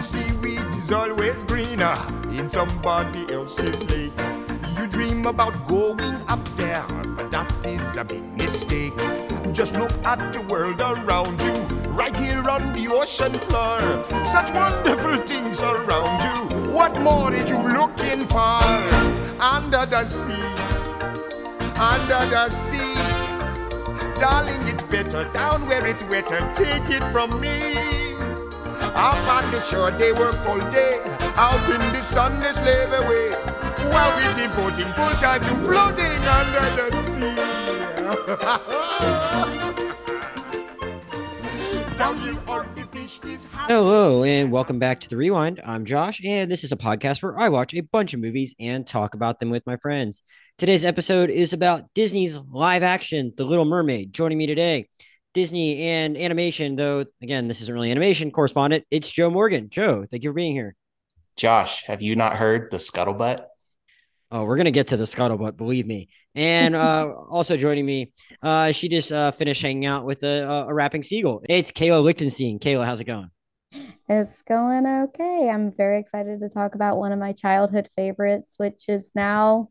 [0.00, 1.94] the seaweed is always greener
[2.30, 4.12] in somebody else's lake.
[4.78, 6.82] You dream about going up there,
[7.16, 8.96] but that is a big mistake.
[9.52, 11.52] Just look at the world around you,
[11.90, 14.24] right here on the ocean floor.
[14.24, 16.72] Such wonderful things around you.
[16.72, 18.64] What more are you looking for?
[19.38, 20.48] Under the sea,
[21.76, 22.94] under the sea.
[24.18, 26.40] Darling, it's better down where it's wetter.
[26.54, 28.19] Take it from me.
[28.80, 31.00] Up on the shore, they work all day.
[31.36, 33.30] Out in the sun, they slave away.
[33.92, 37.36] While we devoting full time to floating under the sea.
[43.68, 45.60] Hello, and welcome back to the Rewind.
[45.64, 48.86] I'm Josh, and this is a podcast where I watch a bunch of movies and
[48.86, 50.22] talk about them with my friends.
[50.56, 54.12] Today's episode is about Disney's live action, The Little Mermaid.
[54.12, 54.88] Joining me today,
[55.32, 58.84] Disney and animation, though, again, this isn't really animation correspondent.
[58.90, 59.68] It's Joe Morgan.
[59.70, 60.74] Joe, thank you for being here.
[61.36, 63.44] Josh, have you not heard the scuttlebutt?
[64.32, 66.08] Oh, we're gonna get to the scuttlebutt, believe me.
[66.34, 70.74] And uh, also joining me, uh, she just uh, finished hanging out with a, a
[70.74, 71.42] rapping seagull.
[71.48, 72.58] It's Kayla Lichtenstein.
[72.58, 73.30] Kayla, how's it going?
[74.08, 75.48] It's going okay.
[75.48, 79.70] I'm very excited to talk about one of my childhood favorites, which is now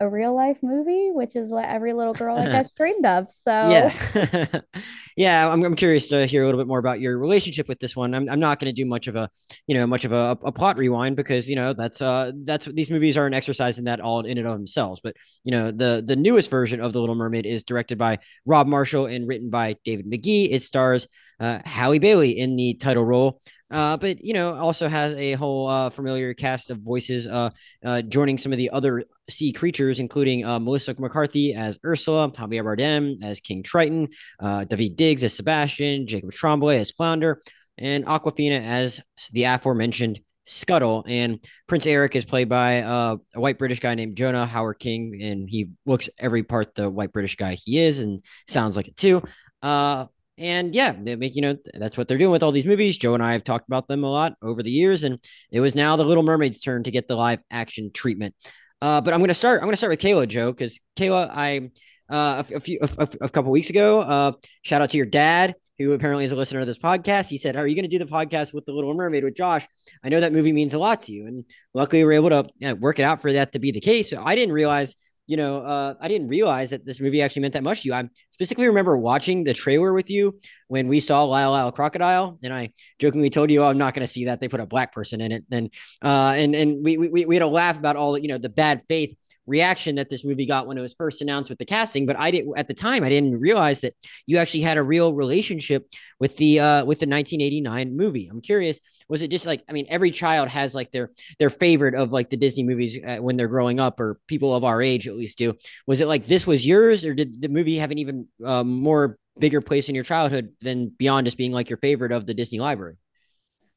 [0.00, 3.28] a real life movie, which is what every little girl like us dreamed of.
[3.44, 4.60] So Yeah,
[5.16, 5.48] yeah.
[5.48, 8.14] I'm, I'm curious to hear a little bit more about your relationship with this one.
[8.14, 9.30] I'm, I'm not going to do much of a,
[9.66, 12.90] you know, much of a, a plot rewind because you know that's uh that's these
[12.90, 15.00] movies are an exercise in that all in and of themselves.
[15.02, 18.66] But you know, the the newest version of The Little Mermaid is directed by Rob
[18.66, 20.50] Marshall and written by David Magee.
[20.50, 21.06] It stars
[21.40, 23.40] uh, Halle Bailey in the title role.
[23.74, 27.50] Uh, but you know, also has a whole uh, familiar cast of voices uh,
[27.84, 32.62] uh, joining some of the other sea creatures, including uh, Melissa McCarthy as Ursula, Javier
[32.62, 34.08] Bardem as King Triton,
[34.38, 37.42] uh, Daveed Diggs as Sebastian, Jacob Tremblay as Flounder,
[37.76, 39.00] and Awkwafina as
[39.32, 41.02] the aforementioned Scuttle.
[41.08, 45.50] And Prince Eric is played by uh, a white British guy named Jonah Hauer-King, and
[45.50, 49.20] he looks every part the white British guy he is, and sounds like it too.
[49.62, 50.06] Uh,
[50.36, 52.98] and yeah, they make you know that's what they're doing with all these movies.
[52.98, 55.18] Joe and I have talked about them a lot over the years, and
[55.50, 58.34] it was now the Little Mermaid's turn to get the live action treatment.
[58.82, 59.60] Uh, but I'm gonna start.
[59.60, 61.70] I'm gonna start with Kayla, Joe, because Kayla, I
[62.10, 65.54] uh, a, few a, a, a couple weeks ago, uh, shout out to your dad,
[65.78, 67.28] who apparently is a listener to this podcast.
[67.28, 69.66] He said, "Are you to do the podcast with the Little Mermaid with Josh?"
[70.02, 72.48] I know that movie means a lot to you, and luckily we were able to
[72.58, 74.12] you know, work it out for that to be the case.
[74.12, 77.62] I didn't realize you know, uh, I didn't realize that this movie actually meant that
[77.62, 77.94] much to you.
[77.94, 82.52] I specifically remember watching the trailer with you when we saw Lyle Lyle Crocodile, and
[82.52, 84.40] I jokingly told you, oh, "I'm not going to see that.
[84.40, 85.70] They put a black person in it." And
[86.02, 88.82] uh, and and we, we we had a laugh about all you know the bad
[88.86, 89.16] faith
[89.46, 92.06] reaction that this movie got when it was first announced with the casting.
[92.06, 93.94] But I didn't at the time I didn't realize that
[94.26, 95.86] you actually had a real relationship
[96.18, 98.28] with the uh, with the 1989 movie.
[98.30, 101.94] I'm curious, was it just like I mean, every child has like their their favorite
[101.94, 105.08] of like the Disney movies uh, when they're growing up, or people of our age
[105.08, 105.54] at least do.
[105.86, 109.18] Was it like this was yours, or did the movie have an even uh, more
[109.38, 112.60] bigger place in your childhood than beyond just being like your favorite of the Disney
[112.60, 112.96] library?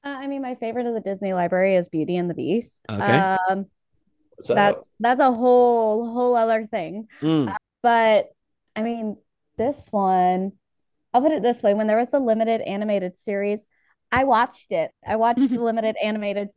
[0.04, 2.86] uh, I mean, my favorite of the Disney library is Beauty and the Beast.
[2.90, 3.38] Okay.
[3.50, 3.66] Um,
[4.42, 7.08] So that that's a whole whole other thing.
[7.22, 7.56] Mm.
[7.82, 8.28] But
[8.76, 9.18] I mean,
[9.58, 10.54] this one,
[11.14, 13.60] I'll put it this way: when there was a limited animated series,
[14.12, 14.92] I watched it.
[15.06, 16.50] I watched the limited animated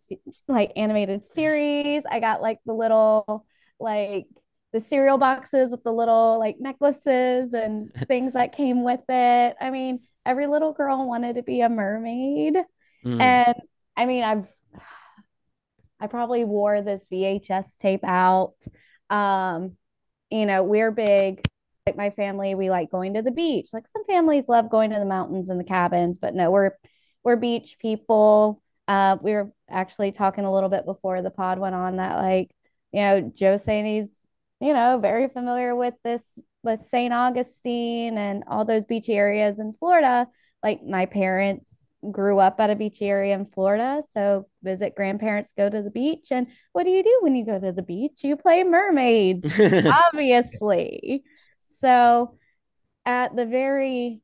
[0.48, 2.02] like animated series.
[2.10, 3.46] I got like the little
[3.78, 4.26] like
[4.72, 9.56] the cereal boxes with the little like necklaces and things that came with it.
[9.60, 12.56] I mean, every little girl wanted to be a mermaid.
[13.04, 13.20] Mm.
[13.20, 13.54] And
[13.96, 14.46] I mean, I've
[16.00, 18.54] I probably wore this VHS tape out.
[19.10, 19.76] Um,
[20.30, 21.42] you know, we're big,
[21.86, 23.70] like my family, we like going to the beach.
[23.72, 26.72] Like some families love going to the mountains and the cabins, but no, we're
[27.24, 28.62] we're beach people.
[28.88, 32.50] Uh, we were actually talking a little bit before the pod went on that like,
[32.92, 34.08] you know, Joe he's,
[34.60, 36.22] you know, very familiar with this
[36.62, 37.12] with St.
[37.12, 40.28] Augustine and all those beach areas in Florida.
[40.62, 44.02] Like my parents grew up at a beach area in Florida.
[44.12, 46.28] So visit grandparents, go to the beach.
[46.30, 48.22] And what do you do when you go to the beach?
[48.22, 51.24] You play mermaids, obviously.
[51.80, 52.38] So
[53.04, 54.22] at the very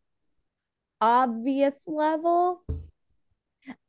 [1.01, 2.63] obvious level,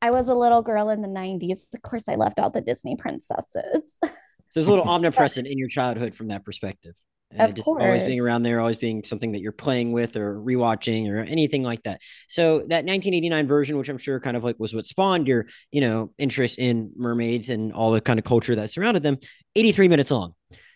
[0.02, 1.60] I was a little girl in the 90s.
[1.74, 3.84] Of course, I loved all the Disney princesses.
[4.02, 4.10] So
[4.54, 6.96] there's a little omnipresent in your childhood from that perspective.
[7.36, 11.10] Of just always being around there, always being something that you're playing with or rewatching
[11.12, 12.00] or anything like that.
[12.28, 15.82] So that 1989 version, which I'm sure kind of like was what spawned your, you
[15.82, 19.18] know, interest in mermaids and all the kind of culture that surrounded them,
[19.56, 20.36] 83 minutes long.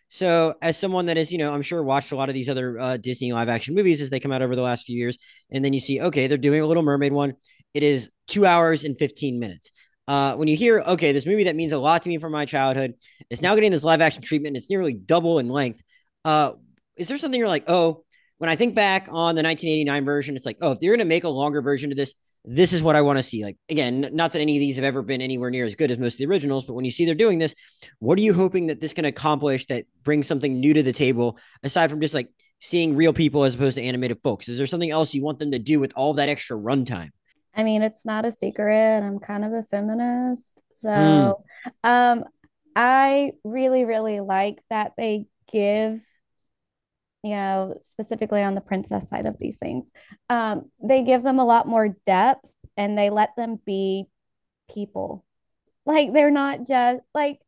[0.09, 2.77] So as someone that is, you know, I'm sure watched a lot of these other
[2.77, 5.17] uh, Disney live action movies as they come out over the last few years,
[5.51, 7.35] and then you see, okay, they're doing a Little Mermaid one.
[7.73, 9.71] It is two hours and 15 minutes.
[10.09, 12.43] Uh, when you hear, okay, this movie that means a lot to me from my
[12.43, 12.95] childhood,
[13.29, 14.57] it's now getting this live action treatment.
[14.57, 15.81] It's nearly double in length.
[16.23, 16.53] Uh,
[16.95, 18.03] is there something you're like, oh,
[18.37, 21.09] when I think back on the 1989 version, it's like, oh, if you're going to
[21.09, 22.13] make a longer version of this,
[22.43, 23.43] this is what I want to see.
[23.43, 25.99] Like, again, not that any of these have ever been anywhere near as good as
[25.99, 27.53] most of the originals, but when you see they're doing this,
[27.99, 31.37] what are you hoping that this can accomplish that brings something new to the table
[31.63, 32.29] aside from just like
[32.59, 34.49] seeing real people as opposed to animated folks?
[34.49, 37.09] Is there something else you want them to do with all that extra runtime?
[37.55, 39.03] I mean, it's not a secret.
[39.03, 40.61] I'm kind of a feminist.
[40.71, 41.35] So, mm.
[41.83, 42.23] um,
[42.75, 45.99] I really, really like that they give
[47.23, 49.89] you know, specifically on the princess side of these things,
[50.29, 54.05] um, they give them a lot more depth and they let them be
[54.73, 55.23] people.
[55.85, 57.39] Like they're not just like.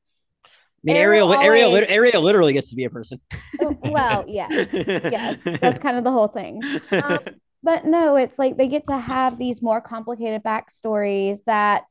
[0.86, 3.22] I mean, Ariel, always, Ariel, Ariel literally gets to be a person.
[3.62, 6.62] Oh, well, yeah, yes, that's kind of the whole thing.
[6.92, 7.20] Um,
[7.64, 11.84] but no, it's like they get to have these more complicated backstories that,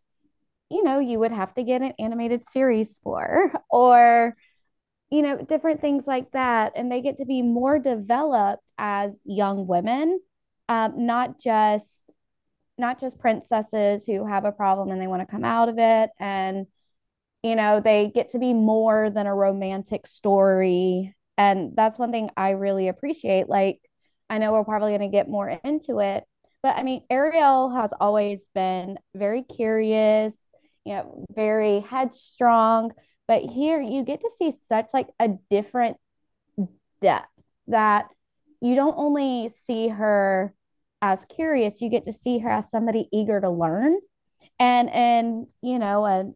[0.70, 4.37] you know, you would have to get an animated series for, or
[5.12, 6.73] you know, different things like that.
[6.75, 10.19] And they get to be more developed as young women,
[10.70, 12.11] um, not just
[12.79, 16.09] not just princesses who have a problem and they want to come out of it.
[16.19, 16.67] And,
[17.43, 21.15] you know, they get to be more than a romantic story.
[21.37, 23.50] And that's one thing I really appreciate.
[23.50, 23.81] Like,
[24.31, 26.25] I know we're probably going to get more into it,
[26.62, 30.35] but I mean, Ariel has always been very curious,
[30.87, 32.93] you know, very headstrong
[33.27, 35.97] but here you get to see such like a different
[37.01, 37.29] depth
[37.69, 38.09] that
[38.61, 40.55] you don't only see her
[41.01, 43.99] as curious, you get to see her as somebody eager to learn.
[44.59, 46.31] And and you know, a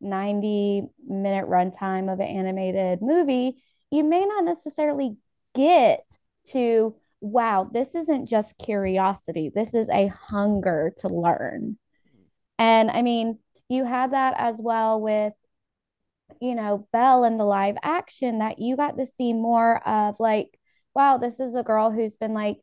[0.00, 5.16] 90 minute runtime of an animated movie, you may not necessarily
[5.54, 6.04] get
[6.48, 9.50] to wow, this isn't just curiosity.
[9.54, 11.78] This is a hunger to learn.
[12.58, 13.38] And I mean,
[13.68, 15.32] you had that as well with
[16.42, 20.58] you know, Belle in the live action that you got to see more of like,
[20.92, 22.58] wow, this is a girl who's been like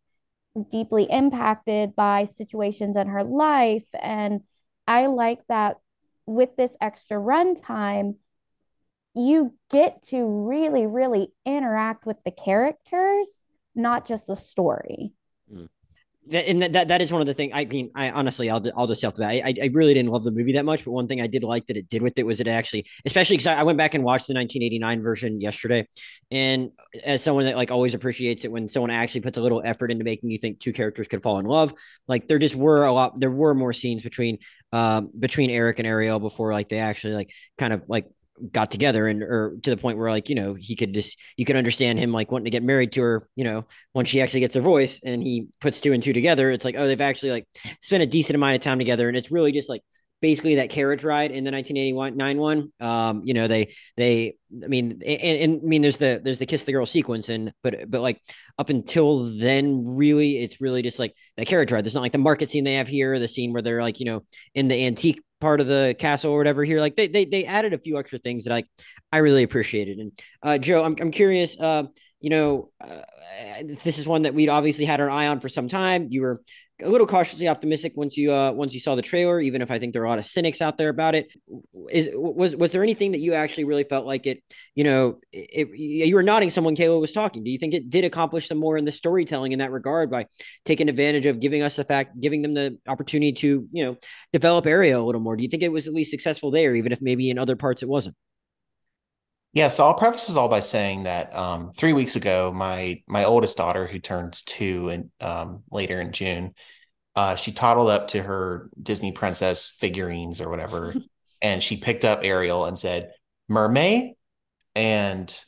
[0.69, 3.85] deeply impacted by situations in her life.
[3.93, 4.41] And
[4.85, 5.77] I like that
[6.25, 8.15] with this extra runtime,
[9.15, 13.45] you get to really, really interact with the characters,
[13.75, 15.13] not just the story.
[15.49, 15.69] Mm
[16.31, 17.51] and that, that is one of the things.
[17.55, 19.25] I mean, I honestly, I'll I'll just have to.
[19.25, 21.65] I I really didn't love the movie that much, but one thing I did like
[21.67, 24.03] that it did with it was it actually, especially because I, I, went back and
[24.03, 25.87] watched the 1989 version yesterday,
[26.31, 26.71] and
[27.03, 30.03] as someone that like always appreciates it when someone actually puts a little effort into
[30.03, 31.73] making you think two characters could fall in love,
[32.07, 34.37] like there just were a lot, there were more scenes between
[34.71, 38.05] um between Eric and Ariel before like they actually like kind of like
[38.51, 41.45] got together and or to the point where like you know he could just you
[41.45, 44.39] could understand him like wanting to get married to her you know once she actually
[44.39, 47.31] gets her voice and he puts two and two together it's like oh they've actually
[47.31, 47.45] like
[47.81, 49.07] spent a decent amount of time together.
[49.07, 49.81] And it's really just like
[50.21, 52.71] basically that carriage ride in the 1989 one.
[52.79, 56.45] Um you know they they i mean and, and, i mean there's the there's the
[56.45, 58.21] kiss the girl sequence and but but like
[58.57, 61.85] up until then really it's really just like that carriage ride.
[61.85, 64.05] There's not like the market scene they have here the scene where they're like you
[64.05, 66.79] know in the antique part of the castle or whatever here.
[66.79, 68.63] Like they they they added a few extra things that I
[69.11, 69.99] I really appreciated.
[69.99, 70.11] And
[70.43, 71.59] uh, Joe, I'm I'm curious.
[71.59, 71.83] Uh,
[72.21, 73.01] you know, uh,
[73.83, 76.07] this is one that we'd obviously had our eye on for some time.
[76.09, 76.41] You were
[76.81, 79.79] a little cautiously optimistic once you uh once you saw the trailer, even if I
[79.79, 81.31] think there are a lot of cynics out there about it.
[81.89, 84.43] Is was was there anything that you actually really felt like it?
[84.75, 86.49] You know, it, you were nodding.
[86.49, 87.43] Someone Kayla was talking.
[87.43, 90.27] Do you think it did accomplish some more in the storytelling in that regard by
[90.65, 93.97] taking advantage of giving us the fact, giving them the opportunity to you know
[94.31, 95.35] develop Ariel a little more?
[95.35, 97.83] Do you think it was at least successful there, even if maybe in other parts
[97.83, 98.15] it wasn't?
[99.53, 103.25] Yeah, so I'll preface this all by saying that um, three weeks ago, my my
[103.25, 106.53] oldest daughter, who turns two and um, later in June,
[107.15, 110.93] uh, she toddled up to her Disney princess figurines or whatever,
[111.41, 113.11] and she picked up Ariel and said,
[113.47, 114.13] "Mermaid,"
[114.75, 115.45] and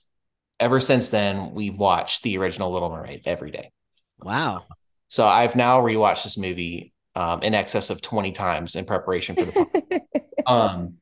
[0.59, 3.71] ever since then, we've watched the original Little Mermaid every day.
[4.19, 4.65] Wow!
[5.09, 9.45] So I've now rewatched this movie um, in excess of twenty times in preparation for
[9.45, 10.01] the.
[10.47, 10.95] um,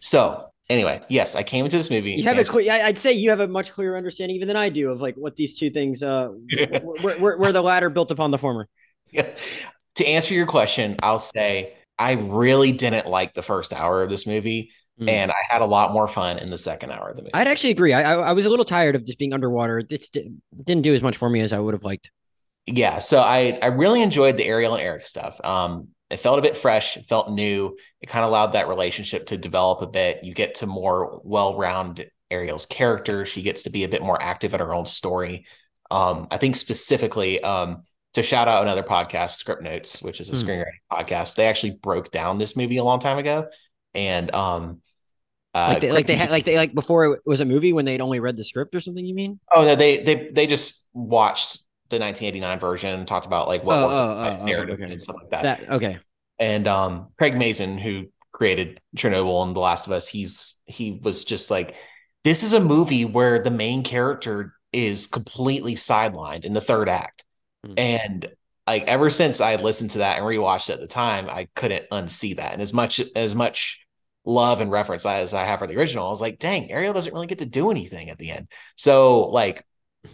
[0.00, 2.12] so anyway, yes, I came into this movie.
[2.12, 4.68] You have a clear, I'd say you have a much clearer understanding even than I
[4.68, 6.28] do of like what these two things, uh,
[7.00, 8.68] where, where, where the latter built upon the former.
[9.10, 9.28] Yeah.
[9.96, 14.26] To answer your question, I'll say I really didn't like the first hour of this
[14.26, 14.72] movie.
[15.00, 15.10] Mm.
[15.10, 17.34] And I had a lot more fun in the second hour of the movie.
[17.34, 17.92] I'd actually agree.
[17.92, 19.80] I, I, I was a little tired of just being underwater.
[19.80, 20.08] It
[20.64, 22.10] didn't do as much for me as I would have liked.
[22.66, 25.38] Yeah, so I I really enjoyed the Ariel and Eric stuff.
[25.44, 27.76] Um, it felt a bit fresh, it felt new.
[28.00, 30.22] It kind of allowed that relationship to develop a bit.
[30.24, 33.24] You get to more well-rounded Ariel's character.
[33.26, 35.46] She gets to be a bit more active in her own story.
[35.90, 37.82] Um, I think specifically, um,
[38.14, 40.48] to shout out another podcast, Script Notes, which is a Hmm.
[40.48, 41.34] screenwriting podcast.
[41.34, 43.48] They actually broke down this movie a long time ago,
[43.92, 44.80] and um,
[45.52, 47.84] uh, like they, like they had like they like before it was a movie when
[47.84, 49.04] they'd only read the script or something.
[49.04, 49.40] You mean?
[49.54, 51.58] Oh no, they they they just watched
[51.94, 54.92] the 1989 version talked about like what Oh, worked oh, oh, okay, narrative okay.
[54.92, 55.42] and stuff like that.
[55.42, 55.98] That okay.
[56.38, 61.24] And um, Craig Mazin, who created Chernobyl and The Last of Us, he's he was
[61.24, 61.76] just like,
[62.24, 67.24] this is a movie where the main character is completely sidelined in the third act,
[67.64, 67.74] Hmm.
[67.78, 68.28] and
[68.66, 71.88] like ever since I listened to that and rewatched it at the time, I couldn't
[71.90, 72.52] unsee that.
[72.54, 73.86] And as much as much
[74.24, 77.12] love and reference as I have for the original, I was like, dang, Ariel doesn't
[77.12, 78.48] really get to do anything at the end.
[78.76, 79.64] So like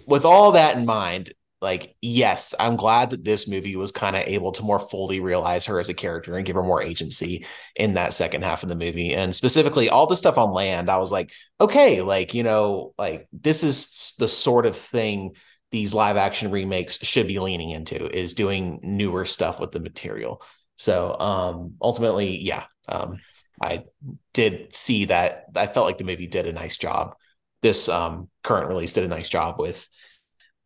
[0.06, 4.22] with all that in mind, like yes, I'm glad that this movie was kind of
[4.26, 7.44] able to more fully realize her as a character and give her more agency
[7.76, 9.14] in that second half of the movie.
[9.14, 13.28] And specifically all the stuff on land, I was like, okay, like, you know, like
[13.32, 15.32] this is the sort of thing
[15.70, 20.42] these live action remakes should be leaning into is doing newer stuff with the material.
[20.76, 23.20] So um ultimately, yeah, um
[23.62, 23.84] I
[24.32, 27.14] did see that I felt like the movie did a nice job.
[27.60, 29.86] This um current release did a nice job with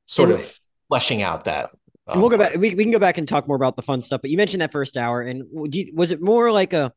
[0.07, 0.59] sort And of
[0.89, 1.71] fleshing out that
[2.07, 2.55] And we'll go um, back.
[2.55, 4.21] We, we can go back and talk more about the fun stuff.
[4.21, 6.93] But you mentioned that first hour, and do you, was it more like a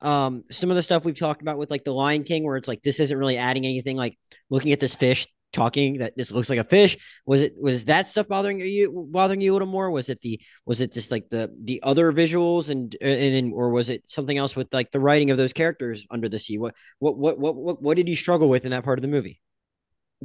[0.00, 2.68] um some of the stuff we've talked about with like the Lion King, where it's
[2.68, 3.96] like this isn't really adding anything.
[3.96, 4.18] Like
[4.50, 6.98] looking at this fish talking that this looks like a fish.
[7.26, 9.90] Was it was that stuff bothering you bothering you a little more?
[9.90, 13.70] Was it the was it just like the the other visuals and and then or
[13.70, 16.58] was it something else with like the writing of those characters under the sea?
[16.58, 19.08] What what what what what, what did you struggle with in that part of the
[19.08, 19.40] movie?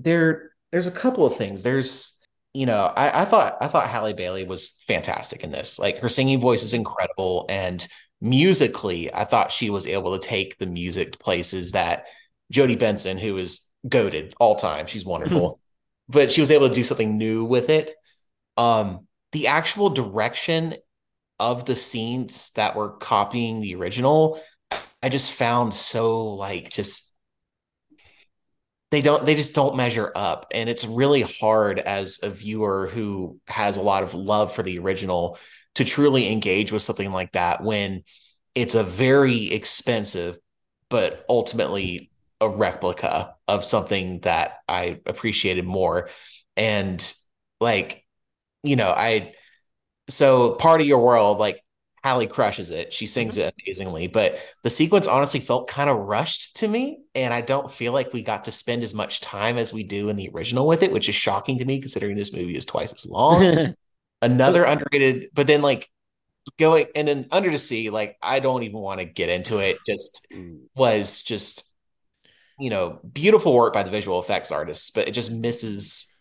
[0.03, 2.18] there there's a couple of things there's
[2.53, 5.77] you know I, I thought i thought halle bailey was fantastic in this.
[5.79, 7.85] Like her singing voice is incredible and
[8.21, 12.05] musically i thought she was able to take the music to places that
[12.51, 15.59] jodi benson who is goaded all time she's wonderful
[16.09, 17.93] but she was able to do something new with it.
[18.57, 20.75] Um the actual direction
[21.39, 24.41] of the scenes that were copying the original
[25.01, 27.08] i just found so like just
[28.91, 30.47] they don't they just don't measure up.
[30.53, 34.79] And it's really hard as a viewer who has a lot of love for the
[34.79, 35.37] original
[35.75, 38.03] to truly engage with something like that when
[38.55, 40.37] it's a very expensive
[40.89, 42.09] but ultimately
[42.41, 46.09] a replica of something that I appreciated more.
[46.57, 47.13] And
[47.61, 48.03] like
[48.63, 49.33] you know I
[50.09, 51.61] so part of your world like
[52.03, 52.93] Halle crushes it.
[52.93, 53.47] She sings mm-hmm.
[53.47, 56.99] it amazingly, but the sequence honestly felt kind of rushed to me.
[57.15, 60.09] And I don't feel like we got to spend as much time as we do
[60.09, 62.93] in the original with it, which is shocking to me considering this movie is twice
[62.93, 63.75] as long.
[64.21, 65.89] Another underrated, but then like
[66.57, 69.77] going and then Under the Sea, like I don't even want to get into it.
[69.85, 70.59] Just mm.
[70.75, 71.75] was just,
[72.59, 76.13] you know, beautiful work by the visual effects artists, but it just misses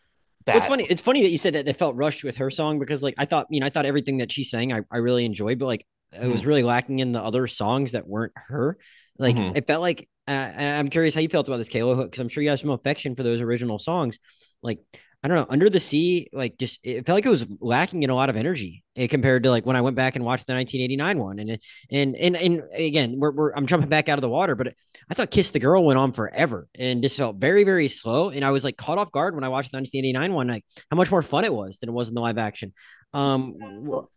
[0.49, 0.57] that.
[0.57, 0.87] It's funny.
[0.91, 3.25] It's funny that you said that it felt rushed with her song because, like, I
[3.25, 5.87] thought, you know, I thought everything that she sang, I, I really enjoyed, but like,
[6.13, 8.79] it was really lacking in the other songs that weren't her.
[9.19, 9.57] Like, Mhm.
[9.57, 10.09] it felt like.
[10.27, 12.61] Uh, I'm curious how you felt about this, Kayla, hook because I'm sure you have
[12.61, 14.19] some affection for those original songs.
[14.63, 14.81] Like,
[15.23, 18.11] I don't know, Under the Sea, like, just it felt like it was lacking in
[18.11, 20.55] a lot of energy eh, compared to like when I went back and watched the
[20.55, 21.39] 1989 one.
[21.41, 24.55] And it- and and and again, we're, we're I'm jumping back out of the water,
[24.55, 24.75] but
[25.11, 28.31] I thought Kiss the Girl went on forever and just felt very, very slow.
[28.31, 30.97] And I was like caught off guard when I watched the 1989 one, like how
[30.97, 32.73] much more fun it was than it was in the live action.
[33.13, 33.55] Um,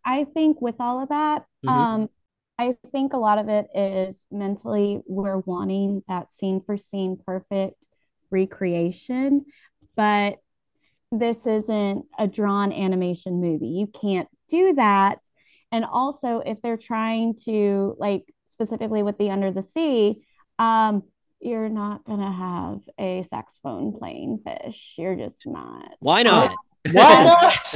[0.05, 1.70] I think with all of that, Mhm.
[1.70, 2.10] um,
[2.60, 7.75] I think a lot of it is mentally we're wanting that scene for scene perfect
[8.29, 9.46] recreation,
[9.96, 10.38] but
[11.12, 13.68] this isn't a drawn animation movie.
[13.68, 15.20] You can't do that.
[15.72, 20.22] And also, if they're trying to, like, specifically with the Under the Sea,
[20.60, 21.03] um,
[21.39, 24.96] you're not gonna have a saxophone playing fish.
[24.98, 25.91] You're just not.
[26.00, 26.56] why not?
[26.91, 27.24] Why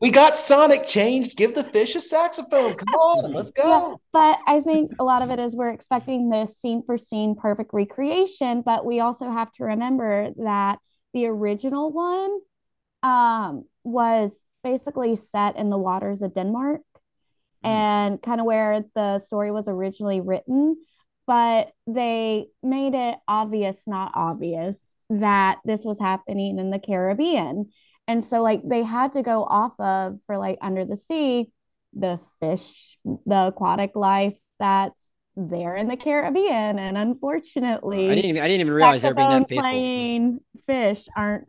[0.00, 1.36] we got Sonic changed.
[1.36, 2.74] Give the fish a saxophone.
[2.74, 4.00] Come on, let's Yeah, go.
[4.12, 7.70] but I think a lot of it is we're expecting this scene for scene perfect
[7.72, 10.78] recreation, but we also have to remember that
[11.12, 12.38] the original one
[13.02, 16.82] um, was basically set in the waters of Denmark
[17.62, 20.76] and kind of where the story was originally written,
[21.26, 24.76] but they made it obvious, not obvious,
[25.10, 27.70] that this was happening in the Caribbean.
[28.08, 31.52] And so, like, they had to go off of for like Under the Sea,
[31.92, 36.78] the fish, the aquatic life that's there in the Caribbean.
[36.78, 39.88] And unfortunately, I didn't even I didn't even realize they were being that faithful.
[39.94, 41.48] playing fish aren't,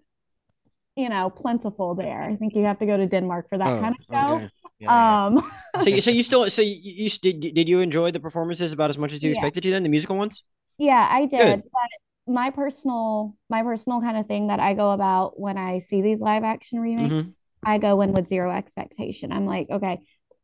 [0.96, 2.22] you know, plentiful there.
[2.24, 4.48] I think you have to go to Denmark for that Oh, kind of show.
[4.82, 4.94] okay.
[4.94, 8.74] Um, So you, so you still so you, you did did you enjoy the performances
[8.74, 9.32] about as much as you Yeah.
[9.32, 10.44] expected to then the musical ones?
[10.78, 11.48] yeah, I Good.
[11.50, 11.64] did.
[11.72, 16.02] But my personal, my personal kind of thing that I go about when I see
[16.02, 17.34] these live action remakes Mhm.
[17.64, 19.32] I go in with zero expectation.
[19.32, 20.02] I'm like, okay,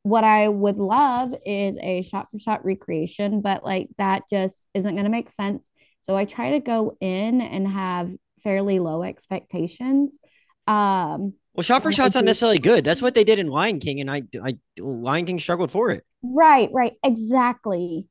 [0.08, 4.94] what I would love is a shot for shot recreation, but like that just isn't
[4.94, 5.64] going to make sense.
[6.04, 8.12] So I try to go in and have
[8.44, 10.18] fairly low expectations.
[10.68, 12.84] Um, well, shot for shot's not necessarily good.
[12.84, 16.04] That's what they did in Lion King, and I, I Lion King struggled for it.
[16.22, 18.06] right, right, exactly,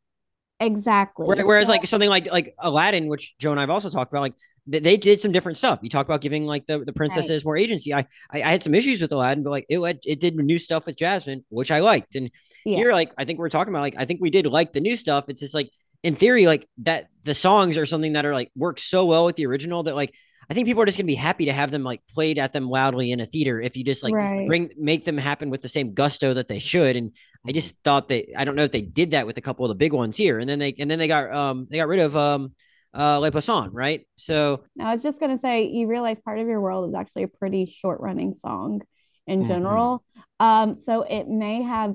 [0.60, 1.26] exactly.
[1.26, 4.34] Whereas, So- like something like like Aladdin, which Joe and I've also talked about, like
[4.66, 5.80] they, they did some different stuff.
[5.82, 7.94] You talk about giving like the, the princesses more agency.
[7.94, 10.86] I, I I had some issues with Aladdin, but like it it did new stuff
[10.86, 12.14] with Jasmine, which I liked.
[12.14, 12.30] And
[12.64, 12.78] Yeah.
[12.78, 14.96] here, like I think we're talking about, like I think we did like the new
[14.96, 15.26] stuff.
[15.28, 15.70] It's just like
[16.02, 19.36] in theory, like that the songs are something that are like work so well with
[19.36, 20.14] the original that like
[20.48, 22.68] I think people are just gonna be happy to have them like played at them
[22.70, 24.46] loudly in a theater if you just like Right.
[24.46, 26.96] bring make them happen with the same gusto that they should.
[26.96, 27.12] And
[27.46, 29.70] I just thought that I don't know if they did that with a couple of
[29.70, 32.00] the big ones here, and then they and then they got um they got rid
[32.00, 32.52] of um
[32.96, 34.06] uh Les Poissons, right?
[34.16, 37.24] So Now, I was just gonna say, you realize part of your world is actually
[37.24, 38.82] a pretty short running song
[39.26, 39.48] in Mhm.
[39.48, 40.04] general.
[40.40, 41.94] Um, so it may have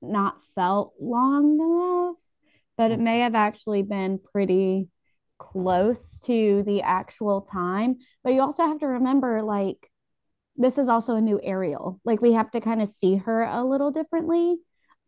[0.00, 2.16] not felt long enough,
[2.76, 4.88] but it may have actually been pretty
[5.38, 7.98] close to the actual time.
[8.24, 9.90] But you also have to remember, like,
[10.56, 12.00] this is also a new Ariel.
[12.04, 14.58] Like, we have to kind of see her a little differently.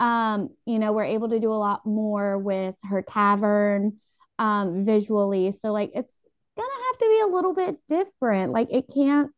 [0.00, 4.00] Um, you know, we're able to do a lot more with her cavern
[4.38, 5.52] um visually.
[5.62, 6.12] So like it's
[6.56, 8.52] gonna have to be a little bit different.
[8.52, 9.32] Like it can't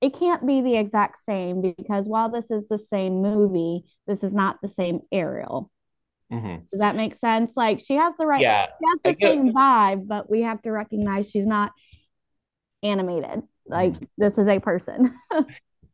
[0.00, 4.34] it can't be the exact same because while this is the same movie, this is
[4.34, 5.70] not the same Ariel.
[6.30, 6.68] Mhm.
[6.72, 7.52] Does that make sense?
[7.56, 10.70] Like she has the right Yeah, she has the same vibe, but we have to
[10.70, 11.72] recognize she's not
[12.82, 13.42] animated.
[13.68, 14.04] Like Mm-hmm.
[14.16, 15.14] this is a person.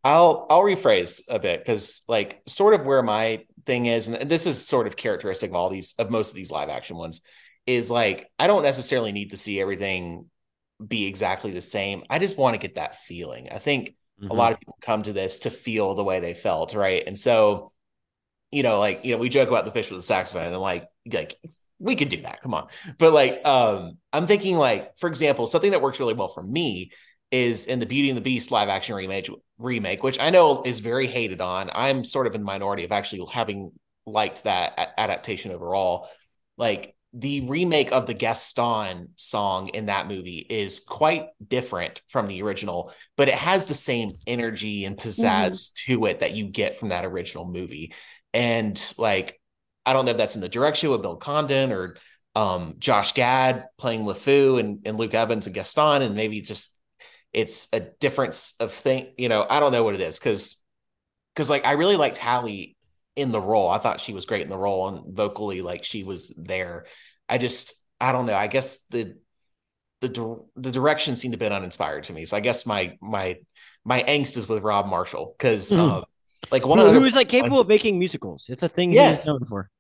[0.05, 4.47] I'll I'll rephrase a bit because like sort of where my thing is, and this
[4.47, 7.21] is sort of characteristic of all these of most of these live action ones,
[7.67, 10.27] is like I don't necessarily need to see everything
[10.87, 12.05] be exactly the same.
[12.11, 13.49] I just want to get that feeling.
[13.51, 13.95] I think
[14.31, 17.03] a lot of people come to this to feel the way they felt, right?
[17.07, 17.73] And so,
[18.51, 20.89] you know, like you know, we joke about the fish with the saxophone, and like
[21.13, 21.37] like
[21.79, 22.41] we could do that.
[22.41, 26.29] Come on, but like um, I'm thinking like for example, something that works really well
[26.29, 26.93] for me
[27.31, 30.81] is in the Beauty and the Beast live action remake, remake, which I know is
[30.81, 31.71] very hated on.
[31.75, 33.73] I'm sort of in the minority of actually having
[34.07, 36.09] liked that adaptation overall.
[36.59, 42.43] Like the remake of the Gaston song in that movie is quite different from the
[42.43, 46.89] original, but it has the same energy and pizzazz to it that you get from
[46.89, 47.93] that original movie.
[48.33, 49.39] And like,
[49.85, 51.97] I don't know if that's in the direction with Bill Condon or
[52.35, 56.81] um, Josh Gad playing LeFou and, and Luke Evans and Gaston, and maybe just
[57.35, 59.13] it's a difference of thing.
[59.19, 60.63] You know, I don't know what it is because
[61.35, 62.75] because like I really liked Halle
[63.17, 63.69] in the role.
[63.69, 66.87] I thought she was great in the role and vocally like she was there.
[67.29, 68.35] I just I don't know.
[68.35, 69.17] I guess the
[70.01, 72.25] the the direction seemed a bit uninspired to me.
[72.25, 73.37] So I guess my my
[73.85, 75.79] my angst is with Rob Marshall because Mhm.
[75.79, 76.05] um
[76.51, 78.47] like one who, other who is like capable of making musicals.
[78.49, 79.21] It's a thing Yes.
[79.23, 79.71] he's known for.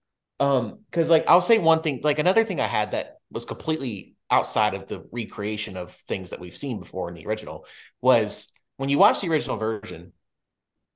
[0.40, 4.14] um because like I'll say one thing like another thing I had that was completely
[4.30, 7.66] outside of the recreation of things that we've seen before in the original
[8.00, 10.12] was when you watch the original version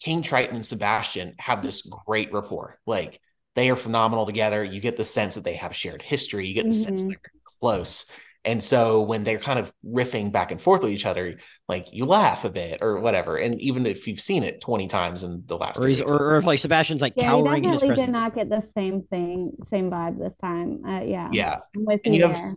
[0.03, 3.21] King Triton and Sebastian have this great rapport like
[3.55, 6.67] they are phenomenal together you get the sense that they have shared history you get
[6.67, 7.09] the sense Mhm.
[7.09, 7.21] they're
[7.61, 8.07] close
[8.45, 11.37] and so when they're kind of riffing back and forth with each other
[11.69, 15.25] like you laugh a bit or whatever and even if you've seen it 20 times
[15.25, 17.73] in the last Or three or, or if like Sebastian's like Yeah, you cowering in
[17.73, 20.83] his definitely did not get the same thing, same vibe this time.
[20.87, 21.29] Uh, yeah.
[21.33, 22.57] yeah I'm with And you, you have- there.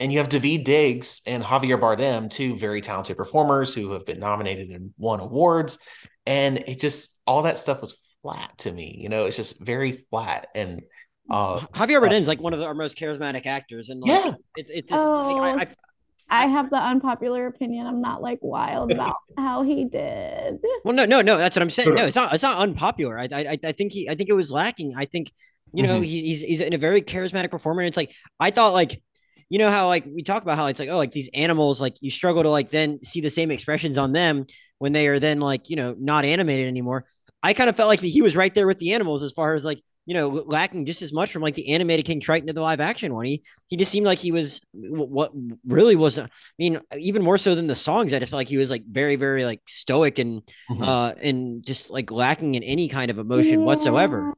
[0.00, 4.20] and you have Daveed Diggs and Javier Bardem, two very talented performers who have been
[4.20, 5.78] nominated and won awards.
[6.26, 8.96] And it just all that stuff was flat to me.
[8.98, 10.46] You know, it's just very flat.
[10.54, 10.82] And
[11.30, 14.88] uh, Javier Bardem's like one of our most charismatic actors, and like, yeah, it's it's
[14.90, 17.86] just like, I, I, I have the unpopular opinion.
[17.86, 20.58] I'm not like wild about how he did.
[20.84, 21.36] Well, no, no, no.
[21.38, 21.94] That's what I'm saying.
[21.94, 22.32] No, it's not.
[22.34, 23.18] It's not unpopular.
[23.18, 24.08] I, I, I think he.
[24.08, 24.94] I think it was lacking.
[24.96, 25.32] I think,
[25.72, 26.04] you know, Mhm.
[26.06, 27.82] he, he's he's in a very charismatic performer.
[27.82, 29.02] And it's like I thought, like,
[29.48, 31.96] you know how like we talk about how it's like oh like these animals like
[32.00, 34.46] you struggle to like then see the same expressions on them
[34.78, 37.04] when they are then like you know not animated anymore.
[37.42, 39.64] I kind of felt like he was right there with the animals as far as
[39.64, 42.60] like you know lacking just as much from like the animated King Triton to the
[42.60, 43.26] live action one.
[43.26, 45.32] He he just seemed like he was what
[45.66, 46.18] really was.
[46.18, 46.28] I
[46.58, 48.12] mean, even more so than the songs.
[48.12, 50.86] I just felt like he was like very very like stoic and Mhm.
[50.86, 54.32] uh and just like lacking in any kind of emotion whatsoever.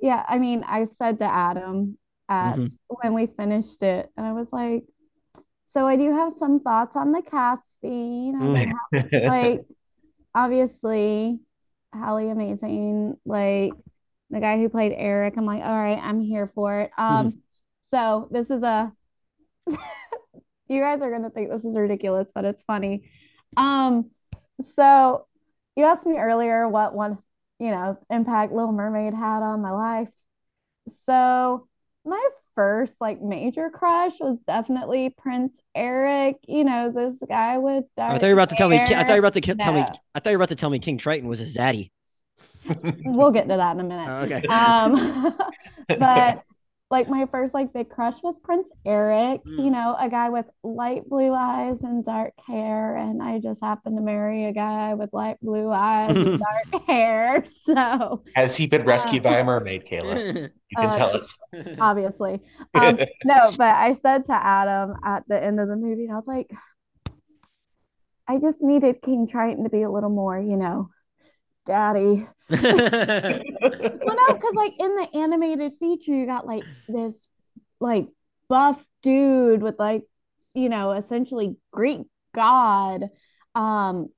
[0.00, 1.96] Yeah, I mean, I said to Adam
[2.32, 2.72] at Mhm.
[2.88, 4.84] when we finished it, and I was like,
[5.66, 8.34] "So I do have some thoughts on the casting.
[8.36, 8.78] I was like, Mm.
[9.28, 9.66] like
[10.34, 11.40] obviously
[11.92, 13.72] Halle amazing like
[14.30, 17.42] the guy who played Eric I'm like all right I'm here for it um
[17.90, 18.92] so this is a
[20.68, 23.10] you guys are gonna think this is ridiculous but it's funny
[23.58, 24.10] um
[24.76, 25.26] so
[25.76, 27.18] you asked me earlier what one,
[27.58, 30.08] you know, impact Little Mermaid had on my life.
[31.06, 31.66] So
[32.04, 36.36] my first like major crush was definitely Prince Eric.
[36.46, 38.78] You know, this guy with I thought you were about to tell me.
[38.78, 39.84] I thought you were about to tell me.
[40.14, 41.90] I thought you were about to tell me King Triton was a zaddy.
[43.04, 44.08] We'll get to that in a minute.
[44.08, 44.46] Oh, okay.
[44.46, 45.36] Um,
[45.98, 46.44] but
[46.92, 49.72] like my first like big crush was Prince Eric, you Mm.
[49.72, 54.02] know, a guy with light blue eyes and dark hair, and I just happened to
[54.02, 56.38] marry a guy with light blue eyes and
[56.72, 57.44] dark hair.
[57.64, 60.50] So Has he been rescued by a mermaid, Kayla?
[60.68, 61.38] You can Uh, tell us.
[61.80, 62.40] obviously.
[62.74, 66.16] Um, no, but I said to Adam at the end of the movie, and I
[66.16, 66.50] was like,
[68.28, 70.90] I just needed King Triton to be a little more, you know,
[71.66, 72.26] daddy.
[72.50, 77.14] Well, no, because like in the animated feature, you got like this
[77.80, 78.08] like
[78.48, 80.04] buff dude with like,
[80.54, 82.02] you know, essentially Greek
[82.34, 83.10] god
[83.54, 84.08] um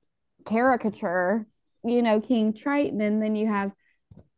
[0.47, 1.47] caricature,
[1.85, 3.73] you know, King Triton, and then you have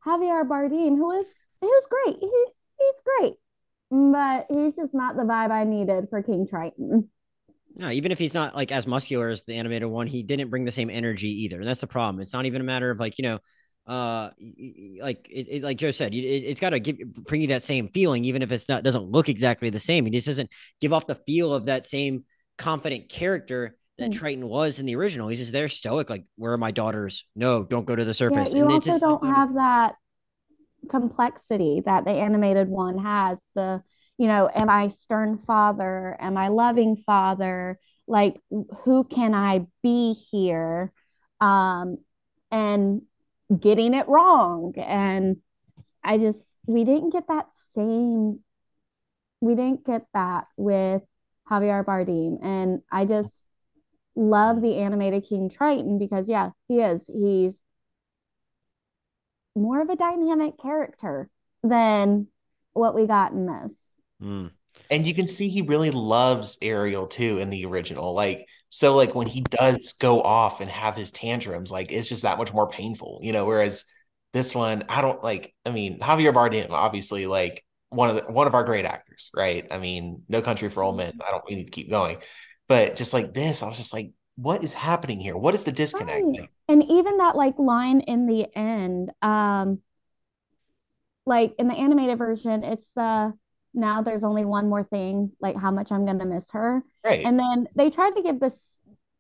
[0.05, 1.27] Javier Bardem, who is
[1.61, 2.17] who's great.
[2.21, 2.45] He,
[2.79, 3.35] he's great.
[3.91, 7.09] But he's just not the vibe I needed for King Triton.
[7.79, 10.65] No, even if he's not like as muscular as the animated one, he didn't bring
[10.65, 11.59] the same energy either.
[11.59, 12.23] And that's the problem.
[12.23, 13.39] It's not even a matter of like, you know,
[13.87, 14.31] uh
[15.01, 17.89] like it, it- like Joe said, it, it's got to give bring you that same
[17.89, 20.05] feeling, even if it's not doesn't look exactly the same.
[20.07, 22.25] He just doesn't give off the feel of that same
[22.59, 24.15] confident character that Mm.
[24.15, 25.29] Triton was in the original.
[25.29, 27.25] He's just there stoic, like, where are my daughters?
[27.35, 28.51] No, don't go to the surface.
[28.53, 29.95] Yeah, you And also just- don't have that
[30.91, 33.39] complexity that the animated one has.
[33.55, 33.83] The,
[34.19, 36.17] you know, am I stern father?
[36.21, 37.79] Am I loving father?
[38.07, 38.41] Like,
[38.85, 40.93] who can I be here?
[41.41, 41.99] Um,
[42.51, 43.03] and
[43.59, 44.75] getting it wrong.
[44.77, 45.39] And
[46.03, 48.41] I just, we didn't get that same,
[49.41, 51.03] we didn't get that with
[51.51, 52.39] Javier Bardem.
[52.43, 53.31] And I just
[54.15, 57.03] love the animated King Triton because, yeah, he is.
[57.07, 57.61] He's
[59.55, 61.29] more of a dynamic character
[61.63, 62.29] than
[62.73, 63.75] what we got in this.
[64.23, 64.51] Mm.
[64.91, 68.15] And you can see he really loves Ariel too in the original.
[68.15, 72.23] Like, so like when he does go off and have his tantrums, like it's just
[72.23, 73.45] that much more painful, you know.
[73.45, 73.87] Whereas
[74.33, 75.55] this one, I don't like.
[75.65, 79.67] I mean, Javier Bardem, obviously, like one of the one of our great actors, right?
[79.71, 81.19] I mean, No Country for Old Men.
[81.27, 81.45] I don't.
[81.49, 82.19] We need to keep going,
[82.69, 85.37] but just like this, I was just like, what is happening here?
[85.37, 86.25] What is the disconnect?
[86.25, 86.41] Right.
[86.41, 89.81] Like, And even that like line in the end, um,
[91.25, 93.33] like in the animated version, it's the
[93.77, 96.83] now there's only one more thing, like how much I'm gonna miss her.
[97.05, 97.25] right?
[97.25, 98.59] And then they tried to give this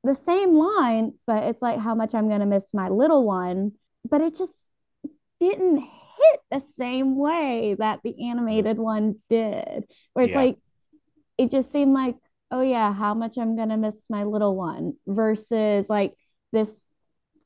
[0.05, 3.73] the same line, but it's like how much I'm gonna miss my little one,
[4.09, 4.53] but it just
[5.41, 8.83] didn't hit the same way that the animated mm.
[8.83, 9.85] one did.
[10.15, 10.39] Where it's Yeah.
[10.41, 10.59] like
[11.39, 12.17] it just seemed like,
[12.51, 16.15] oh yeah, how much I'm gonna miss my little one versus like
[16.53, 16.71] this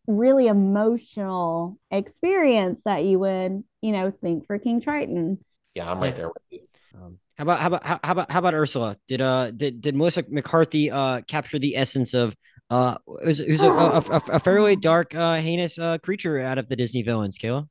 [0.07, 5.44] really emotional experience that you would, you know, think for King Triton.
[5.75, 6.61] yeah, I'm right there with you.
[6.94, 8.96] Um, how about how about how, how about how about Ursula?
[9.07, 12.35] Did uh did did Melissa McCarthy uh capture the essence of
[12.68, 16.68] uh who's who's a, a, a, a fairly dark uh heinous uh creature out of
[16.68, 17.68] the Disney villains, Kayla?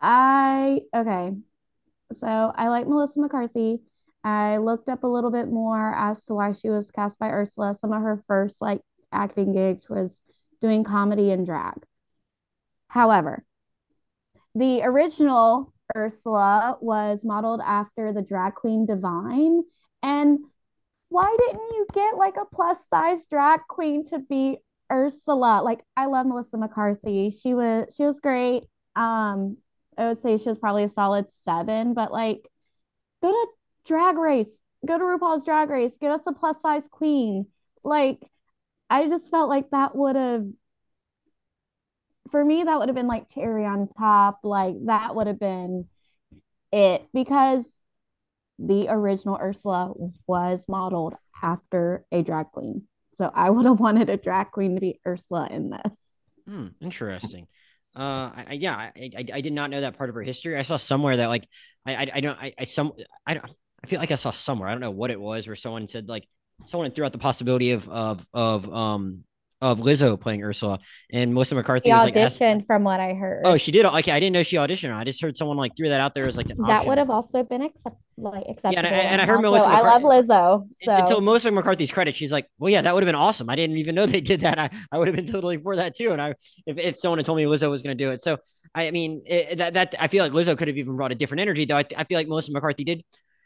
[0.00, 1.32] I okay.
[2.18, 3.80] So I like Melissa McCarthy.
[4.22, 7.76] I looked up a little bit more as to why she was cast by Ursula.
[7.80, 8.80] Some of her first like
[9.12, 10.12] acting gigs was
[10.60, 11.82] doing comedy and drag.
[12.88, 13.44] However,
[14.54, 19.62] the original Ursula was modeled after the drag queen Divine.
[20.02, 20.40] And
[21.08, 24.58] why didn't you get like a plus size drag queen to be
[24.90, 25.62] Ursula?
[25.62, 27.30] Like I love Melissa McCarthy.
[27.30, 28.64] She was she was great.
[28.96, 29.56] Um,
[29.98, 32.48] I would say she was probably a solid seven, but like
[33.22, 33.46] go to
[33.86, 34.50] drag race,
[34.86, 37.46] go to RuPaul's drag race, get us a plus size queen.
[37.84, 38.20] Like
[38.88, 40.46] I just felt like that would have
[42.30, 44.40] for me, that would have been like cherry on top.
[44.42, 45.86] Like that would have been
[46.72, 47.66] it because
[48.58, 49.92] the original Ursula
[50.26, 52.86] was modeled after a drag queen.
[53.16, 55.96] So I would have wanted a drag queen to be Ursula in this.
[56.46, 57.46] Hmm, interesting.
[57.94, 60.56] Uh, I, I yeah, I, I I did not know that part of her history.
[60.56, 61.48] I saw somewhere that like
[61.84, 62.92] I I, I don't I, I some
[63.26, 63.50] I don't
[63.82, 66.08] I feel like I saw somewhere I don't know what it was where someone said
[66.08, 66.28] like
[66.66, 69.24] someone threw out the possibility of of of um
[69.62, 70.78] of Lizzo playing Ursula
[71.12, 73.42] and Melissa McCarthy She was like asked- from what I heard.
[73.44, 75.90] oh she did okay I didn't know she auditioned I just heard someone like threw
[75.90, 76.88] that out there as like an that option.
[76.88, 78.78] would have also been accept like acceptable.
[78.78, 80.68] and I- and I heard Also, Melissa I love Lizzo.
[80.82, 83.48] So until Melissa McCarthy's credit, she's like, "Well, yeah, that would have been awesome.
[83.48, 84.58] I didn't even know they did that.
[84.58, 86.34] I, I would have been totally for that too." And I,
[86.66, 88.36] if, if someone had told me Lizzo was going to do it, so
[88.74, 91.40] I mean, it, that that I feel like Lizzo could have even brought a different
[91.40, 91.64] energy.
[91.64, 93.04] Though I, I feel like Melissa McCarthy did.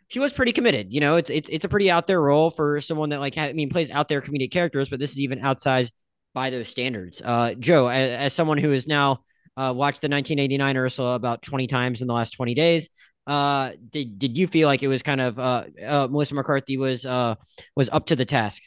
[0.09, 0.92] She was pretty committed.
[0.92, 3.53] You know, it's it's it's a pretty out there role for someone that like I
[3.53, 5.92] mean plays out there comedic characters, but this is even outsized
[6.35, 7.23] by those standards.
[7.25, 9.20] Uh, Joe, as, as someone who has now
[9.57, 12.88] uh, watched the 1989 Ursula about 20 times in the last 20 days,
[13.27, 17.07] uh, did did you feel like it was kind of uh, uh Melissa McCarthy was
[17.07, 17.37] uh
[17.75, 18.62] was up to the task?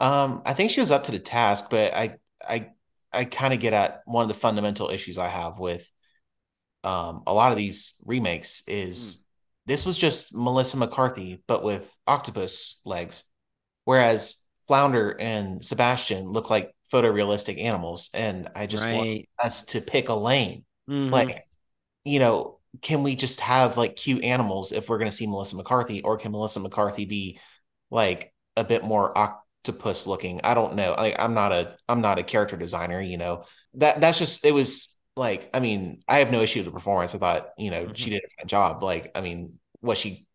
[0.00, 2.70] Um, I think she was up to the task, but I I
[3.12, 5.88] I kind of get at one of the fundamental issues I have with
[6.82, 9.22] um a lot of these remakes is mm.
[9.66, 13.22] this was just Melissa McCarthy but with octopus legs,
[13.84, 14.36] whereas
[14.68, 18.96] Flounder and Sebastian look like photorealistic animals, and I just right.
[18.96, 20.64] want us to pick a lane.
[20.88, 21.12] Mm-hmm.
[21.12, 21.46] Like,
[22.04, 25.56] you know, can we just have like cute animals if we're going to see Melissa
[25.56, 27.40] McCarthy, or can Melissa McCarthy be
[27.90, 30.42] like a bit more octopus looking?
[30.44, 30.94] I don't know.
[30.96, 33.00] Like, I'm not a I'm not a character designer.
[33.00, 36.66] You know that that's just it was like I mean I have no issue with
[36.66, 37.14] the performance.
[37.14, 37.94] I thought you know mm-hmm.
[37.94, 38.82] she did a fine job.
[38.82, 40.26] Like I mean was she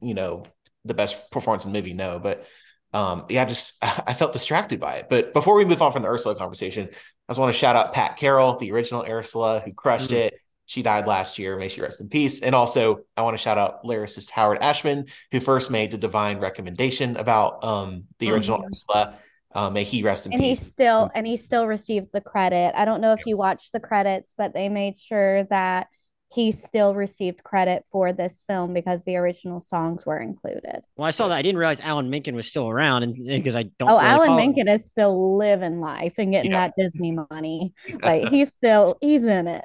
[0.00, 0.44] you know
[0.84, 1.92] the best performance in the movie?
[1.92, 2.46] No, but
[2.92, 5.06] um, yeah, just I felt distracted by it.
[5.08, 7.92] But before we move on from the Ursula conversation, I just want to shout out
[7.92, 10.28] Pat Carroll, the original Ursula, who crushed mm-hmm.
[10.28, 10.34] it.
[10.66, 11.56] She died last year.
[11.56, 12.42] May she rest in peace.
[12.42, 16.38] And also, I want to shout out lyricist Howard Ashman, who first made the divine
[16.38, 18.34] recommendation about um, the mm-hmm.
[18.34, 19.18] original Ursula.
[19.52, 20.58] Uh, may he rest in and peace.
[20.60, 22.72] And he still and he still received the credit.
[22.76, 25.88] I don't know if you watched the credits, but they made sure that
[26.32, 30.82] he still received credit for this film because the original songs were included.
[30.96, 31.34] Well, I saw that.
[31.34, 33.90] I didn't realize Alan Menken was still around, and because I don't.
[33.90, 34.76] Oh, really Alan Menken him.
[34.76, 36.68] is still living life and getting yeah.
[36.68, 37.74] that Disney money.
[38.00, 39.64] Like he's still he's in it.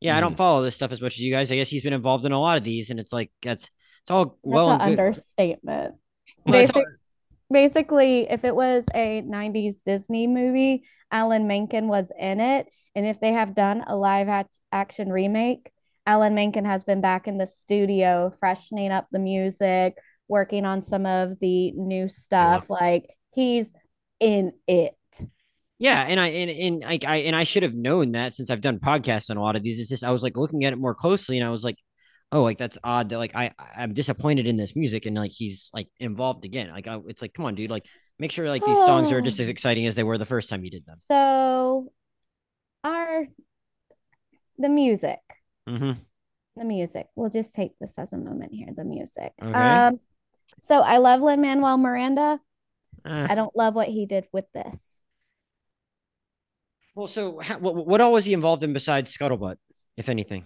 [0.00, 0.38] Yeah, I don't mm.
[0.38, 1.52] follow this stuff as much as you guys.
[1.52, 3.70] I guess he's been involved in a lot of these, and it's like that's
[4.02, 5.94] it's all well that's an understatement.
[6.44, 6.84] Well, Basic, all...
[7.52, 13.20] Basically, if it was a '90s Disney movie, Alan Menken was in it, and if
[13.20, 15.70] they have done a live action remake
[16.06, 19.96] Alan Menken has been back in the studio, freshening up the music,
[20.28, 22.64] working on some of the new stuff.
[22.68, 22.76] Yeah.
[22.80, 23.70] Like he's
[24.18, 24.94] in it.
[25.78, 28.60] Yeah, and I and, and I, I and I should have known that since I've
[28.60, 29.78] done podcasts on a lot of these.
[29.78, 31.76] It's just I was like looking at it more closely, and I was like,
[32.32, 35.70] oh, like that's odd that like I I'm disappointed in this music, and like he's
[35.72, 36.70] like involved again.
[36.70, 37.86] Like I, it's like, come on, dude, like
[38.18, 38.86] make sure like these oh.
[38.86, 39.22] songs are oh.
[39.22, 40.98] just as exciting as they were the first time you did them.
[41.08, 41.90] So,
[42.84, 43.26] our
[44.58, 45.18] the music
[45.68, 46.00] Mm-hmm.
[46.56, 47.08] The music.
[47.14, 48.68] We'll just take this as a moment here.
[48.76, 49.32] The music.
[49.42, 49.52] Okay.
[49.52, 50.00] Um,
[50.62, 52.38] so I love Lin Manuel Miranda.
[53.04, 55.00] Uh, I don't love what he did with this.
[56.94, 59.56] Well, so how, what, what all was he involved in besides Scuttlebutt,
[59.96, 60.44] if anything?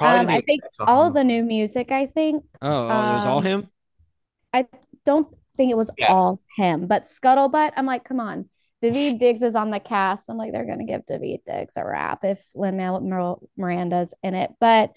[0.00, 1.90] Um, I think all the new music.
[1.90, 2.44] I think.
[2.60, 3.68] Oh, oh um, it was all um, him.
[4.52, 4.66] I
[5.06, 6.12] don't think it was yeah.
[6.12, 7.72] all him, but Scuttlebutt.
[7.76, 8.49] I'm like, come on.
[8.82, 10.28] Daveed Diggs is on the cast.
[10.28, 14.52] I'm like, they're gonna give Daveed Diggs a rap if Lin Manuel Miranda's in it.
[14.58, 14.92] But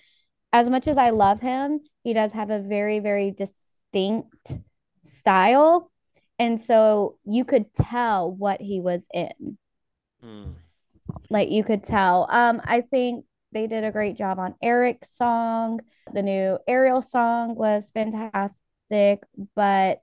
[0.51, 4.53] as much as I love him, he does have a very, very distinct
[5.03, 5.91] style.
[6.39, 9.57] And so you could tell what he was in.
[10.23, 10.53] Mm.
[11.29, 12.27] Like you could tell.
[12.29, 15.81] Um, I think they did a great job on Eric's song.
[16.13, 19.23] The new Ariel song was fantastic,
[19.55, 20.01] but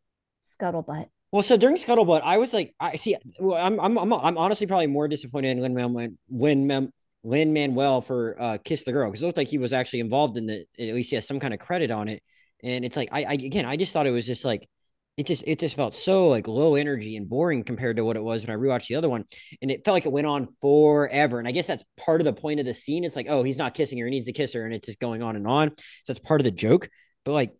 [0.60, 3.16] Scuttlebutt well, so during Scuttlebutt, I was like, I see.
[3.38, 8.00] Well, I'm, I'm, I'm, I'm honestly probably more disappointed in Lin Manuel, Lin, Lin Manuel
[8.00, 10.64] for uh, "Kiss the Girl" because it looked like he was actually involved in the.
[10.78, 12.22] At least he has some kind of credit on it,
[12.64, 14.68] and it's like, I, I again, I just thought it was just like,
[15.16, 18.24] it just, it just felt so like low energy and boring compared to what it
[18.24, 19.24] was when I rewatched the other one,
[19.62, 21.38] and it felt like it went on forever.
[21.38, 23.04] And I guess that's part of the point of the scene.
[23.04, 24.98] It's like, oh, he's not kissing her; he needs to kiss her, and it's just
[24.98, 25.70] going on and on.
[25.76, 26.88] So that's part of the joke.
[27.24, 27.52] But like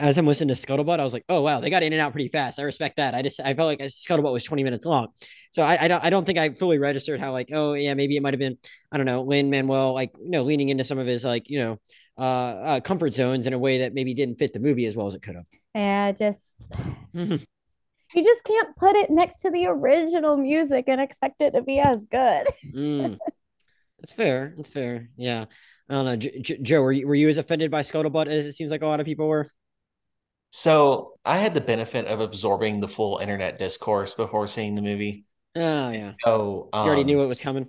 [0.00, 2.12] as I'm listening to Scuttlebutt, I was like, oh wow, they got in and out
[2.12, 2.58] pretty fast.
[2.58, 3.14] I respect that.
[3.14, 5.08] I just I felt like Scuttlebutt was 20 minutes long,
[5.52, 8.16] so I I don't I don't think I fully registered how like oh yeah maybe
[8.16, 8.58] it might have been
[8.90, 11.58] I don't know Lin Manuel like you know leaning into some of his like you
[11.58, 11.78] know
[12.18, 15.06] uh, uh comfort zones in a way that maybe didn't fit the movie as well
[15.06, 15.46] as it could have.
[15.74, 16.44] Yeah, just
[18.14, 21.78] you just can't put it next to the original music and expect it to be
[21.78, 22.48] as good.
[22.74, 23.18] mm.
[24.00, 24.52] That's fair.
[24.56, 25.10] That's fair.
[25.16, 25.44] Yeah.
[25.88, 26.82] I don't know, J- J- Joe.
[26.82, 29.06] Were you, were you as offended by Scuttlebutt as it seems like a lot of
[29.06, 29.48] people were?
[30.52, 35.24] So I had the benefit of absorbing the full internet discourse before seeing the movie.
[35.56, 36.12] Oh yeah.
[36.24, 37.68] So um, you already knew um, it was coming.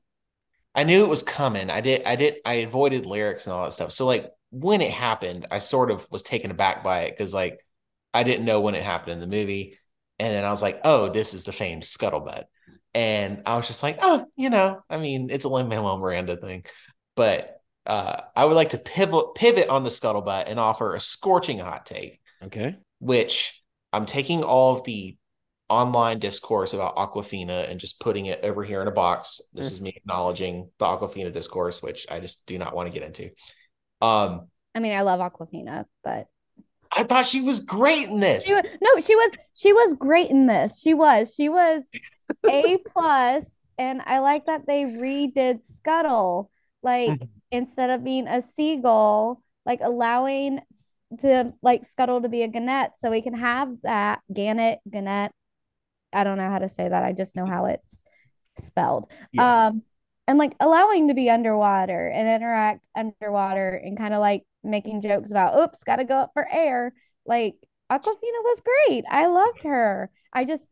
[0.76, 1.70] I knew it was coming.
[1.70, 2.04] I did.
[2.04, 2.36] I did.
[2.46, 3.94] I avoided lyrics and all that stuff.
[3.94, 7.66] So like when it happened, I sort of was taken aback by it because like
[8.14, 9.80] I didn't know when it happened in the movie,
[10.20, 12.44] and then I was like, oh, this is the famed scuttlebutt,
[12.94, 16.36] and I was just like, oh, you know, I mean, it's a Lin Manuel Miranda
[16.36, 16.64] thing,
[17.16, 21.60] but uh, I would like to pivot pivot on the scuttlebutt and offer a scorching
[21.60, 22.78] hot take Okay.
[23.00, 25.18] Which I'm taking all of the
[25.70, 29.42] online discourse about Awkwafina and just putting it over here in a box.
[29.54, 29.72] This mm.
[29.72, 33.32] is me acknowledging the Awkwafina discourse, which I just do not want to get into.
[34.02, 36.28] Um, I mean, I love Awkwafina, but
[36.92, 38.46] I thought she was great in this.
[38.46, 40.80] She was, no, she was she was great in this.
[40.80, 41.34] She was.
[41.34, 41.84] She was
[42.48, 46.52] A plus, and I like that they redid Scuttle.
[46.82, 47.30] Like Mhm.
[47.52, 50.83] instead of being a seagull, like allowing s-
[51.20, 55.32] to like Scuttle to be a gannet, so we can have that gannet, gannet.
[56.14, 57.04] I don't know how to say that.
[57.04, 58.02] I just know how it's
[58.60, 59.12] spelled.
[59.32, 59.68] Yeah.
[59.68, 59.84] Um,
[60.28, 65.32] and like allowing to be underwater and interact underwater and kind of like making jokes
[65.32, 66.94] about, oops, got to go up for air.
[67.26, 67.56] Like
[67.92, 69.04] Awkwafina was great.
[69.10, 70.10] I loved her.
[70.32, 70.64] I just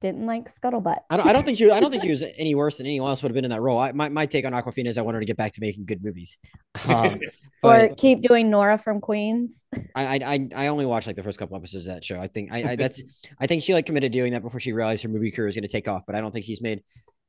[0.00, 1.00] didn't like Scuttlebutt.
[1.10, 3.10] I don't, I don't think she I don't think she was any worse than anyone
[3.10, 3.78] else would have been in that role.
[3.78, 5.86] I, my, my take on Awkwafina is I want her to get back to making
[5.86, 6.36] good movies.
[6.88, 7.20] Um,
[7.62, 9.64] Or but keep doing Nora from Queens.
[9.94, 12.18] I, I I I only watched like the first couple episodes of that show.
[12.18, 13.02] I think I, I that's
[13.38, 15.56] I think she like committed to doing that before she realized her movie career was
[15.56, 16.04] going to take off.
[16.06, 16.82] But I don't think she's made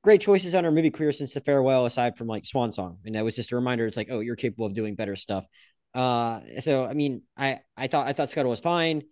[0.06, 3.00] great choices on her movie career since the farewell, aside from like Swan Song.
[3.04, 3.86] And that was just a reminder.
[3.86, 5.44] It's like, oh, you're capable of doing better stuff.
[5.94, 9.04] Uh, so I mean, I I thought I thought Scuttle was fine.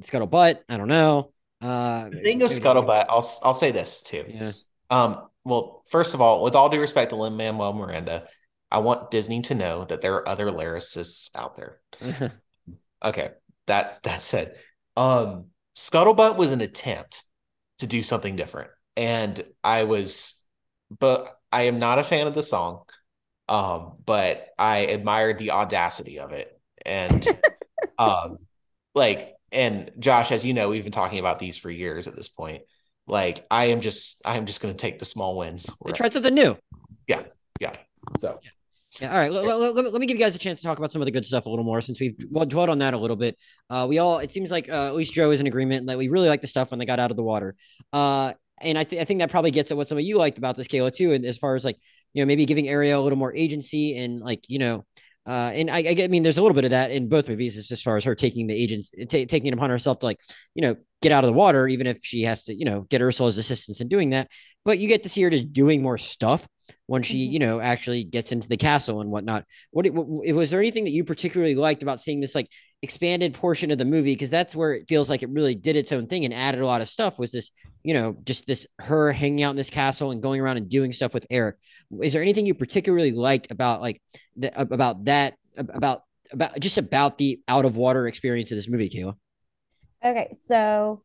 [0.00, 1.32] Scuttlebutt, I don't know.
[1.62, 4.24] Uh, The thing of Scuttlebutt, I'll I'll say this too.
[4.28, 4.52] Yeah.
[4.90, 8.26] Um, well, first of all, with all due respect to Lin Manuel Miranda,
[8.70, 11.80] I want Disney to know that there are other lyricists out there.
[13.04, 13.30] Okay,
[13.66, 14.54] that's that said.
[14.96, 15.46] Um,
[15.76, 17.24] Scuttlebutt was an attempt
[17.78, 20.46] to do something different, and I was,
[21.00, 22.84] but I am not a fan of the song.
[23.48, 27.26] Um, but I admired the audacity of it, and
[27.98, 28.38] um,
[28.94, 32.28] like, and Josh, as you know, we've been talking about these for years at this
[32.28, 32.62] point.
[33.06, 35.70] Like, I am just, I am just going to take the small wins.
[35.84, 36.56] They tried something new.
[37.08, 37.22] Yeah,
[37.60, 37.72] yeah.
[38.18, 38.38] So
[39.00, 39.32] Yeah, all right.
[39.32, 41.02] Let, let- let me, let me give you guys a chance to talk about some
[41.02, 43.16] of the good stuff a little more since we've well, dwelled on that a little
[43.16, 43.36] bit.
[43.70, 46.08] Uh, we all, it seems like uh, at least Joe is in agreement that we
[46.08, 47.56] really like the stuff when they got out of the water.
[47.92, 50.38] Uh, and I, th- I think that probably gets at what some of you liked
[50.38, 51.12] about this, Kayla, too.
[51.12, 51.78] And as far as like,
[52.12, 54.84] you know, maybe giving Ariel a little more agency and like, you know,
[55.26, 57.80] uh, and I, I, mean, there's a little bit of that in both movies, as,
[57.80, 60.18] far as her taking the agents, ta taking it upon herself to like,
[60.54, 63.00] you know, get out of the water, even if she has to, you know, get
[63.00, 64.28] Ursula's assistance in doing that.
[64.64, 66.46] But you get to see her just doing more stuff
[66.86, 67.32] when she, Mhm.
[67.32, 69.44] you know, actually gets into the castle and whatnot.
[69.70, 72.48] What, what was there anything that you particularly liked about seeing this like
[72.82, 74.12] expanded portion of the movie?
[74.12, 76.66] Because that's where it feels like it really did its own thing and added a
[76.66, 77.18] lot of stuff.
[77.18, 77.50] Was this,
[77.82, 80.92] you know, just this her hanging out in this castle and going around and doing
[80.92, 81.56] stuff with Eric?
[82.02, 84.02] Is there anything you particularly liked about like
[84.36, 88.88] the, about that about about just about the out of water experience of this movie,
[88.88, 89.14] Kayla?
[90.04, 91.02] Okay, so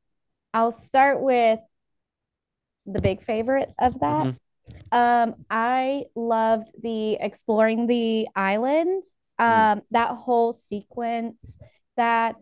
[0.54, 1.60] I'll start with
[2.86, 4.36] the big favorite of that.
[4.92, 9.04] Um, I loved the exploring the island.
[9.40, 11.58] Um, that whole sequence
[11.96, 12.36] that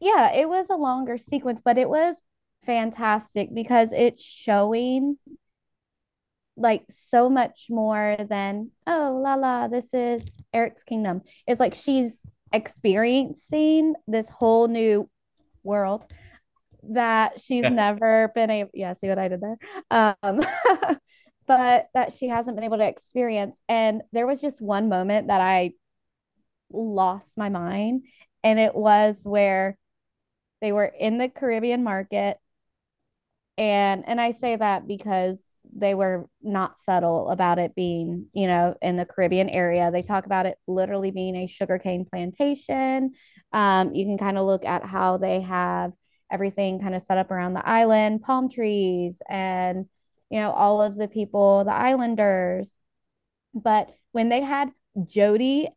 [0.00, 2.20] yeah, it was a longer sequence, but it was
[2.64, 5.16] fantastic because it's showing
[6.56, 11.22] like so much more than oh la la, this is Eric's kingdom.
[11.46, 12.20] It's like she's
[12.52, 15.08] experiencing this whole new
[15.62, 16.04] world
[16.90, 19.56] that she's never been able yeah see what i did there?
[19.90, 20.40] Um
[21.46, 23.56] but that she hasn't been able to experience.
[23.68, 25.72] And there was just one moment that i
[26.72, 28.04] lost my mind.
[28.42, 29.76] And it was where
[30.60, 32.38] they were in the caribbean market.
[33.58, 35.38] And and i say that because
[35.76, 39.90] they were not subtle about it being you know in the caribbean area.
[39.90, 43.12] They talk about it literally being a sugarcane plantation.
[43.52, 45.92] Um, you can kind of look at how they have
[46.30, 49.86] everything kind of set up around the island, palm trees, and
[50.30, 52.70] you know, all of the people, the islanders.
[53.52, 54.70] But when they had
[55.06, 55.68] Jodi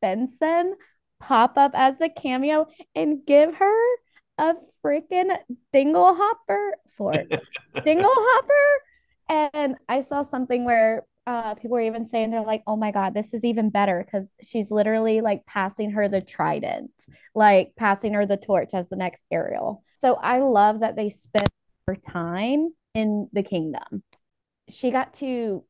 [0.00, 0.74] Benson
[1.20, 3.96] pop up as the cameo and give her
[4.38, 4.54] a
[4.84, 5.36] freaking
[5.72, 7.12] dingle hopper for
[7.84, 8.82] dingle hopper.
[9.28, 13.12] And I saw something where uh, people were even saying they're like, oh my God,
[13.12, 16.92] this is even better because she's literally like passing her the trident,
[17.34, 19.82] like passing her the torch as the next Ariel.
[20.00, 21.48] So I love that they spent
[21.88, 24.04] her time in the kingdom.
[24.68, 25.64] She got to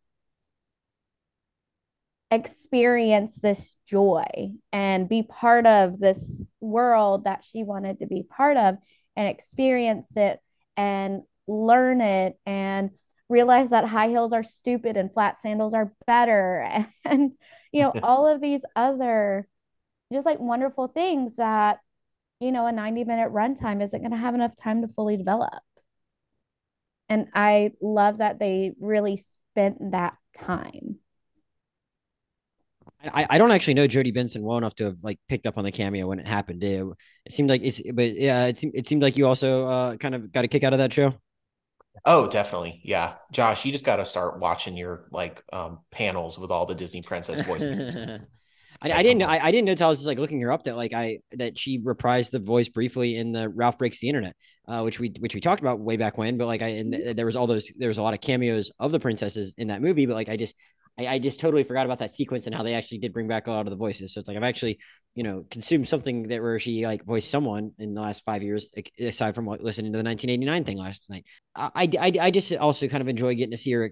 [2.30, 4.24] experience this joy
[4.72, 8.76] and be part of this world that she wanted to be part of
[9.14, 10.40] and experience it
[10.76, 12.90] and learn it and
[13.28, 17.32] realize that high heels are stupid and flat sandals are better and
[17.72, 19.46] you know all of these other
[20.12, 21.78] just like wonderful things that
[22.40, 25.62] you know a 90 minute runtime isn't going to have enough time to fully develop.
[27.08, 30.98] And i love that they really spent that time
[33.12, 35.64] I, I don't actually know Jodi Benson well enough to have like picked up on
[35.64, 36.62] the cameo when it happened.
[36.62, 36.84] It,
[37.24, 40.14] it seemed like it's, but yeah, it seemed, it seemed like you also uh, kind
[40.14, 41.14] of got a kick out of that show.
[42.04, 42.80] Oh, definitely.
[42.84, 43.14] Yeah.
[43.32, 47.02] Josh, you just got to start watching your like um panels with all the Disney
[47.02, 48.08] princess voices.
[48.82, 50.64] I, I didn't I, I didn't know until I was just like looking her up
[50.64, 54.36] that like I that she reprised the voice briefly in the Ralph Breaks the Internet,
[54.68, 56.36] uh, which we which we talked about way back when.
[56.36, 58.70] But like I and th- there was all those there was a lot of cameos
[58.78, 60.06] of the princesses in that movie.
[60.06, 60.56] But like I just
[60.98, 63.46] I, I just totally forgot about that sequence and how they actually did bring back
[63.46, 64.14] a lot of the voices.
[64.14, 64.78] So it's like I've actually
[65.14, 68.70] you know consumed something that where she like voiced someone in the last five years
[68.98, 71.24] aside from like, listening to the 1989 thing last night.
[71.54, 73.90] I I, I just also kind of enjoy getting to see her.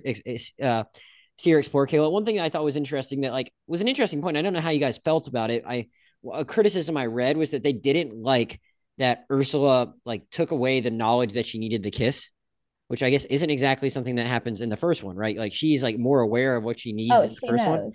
[0.62, 0.84] Uh,
[1.38, 2.10] see her explore Kayla.
[2.10, 4.36] One thing I thought was interesting that like was an interesting point.
[4.36, 5.64] I don't know how you guys felt about it.
[5.66, 5.88] I
[6.32, 8.60] a criticism I read was that they didn't like
[8.98, 12.30] that Ursula like took away the knowledge that she needed the kiss,
[12.94, 15.36] which I guess isn't exactly something that happens in the first one, right?
[15.36, 17.92] Like she's like more aware of what she needs Oh, in the first knows.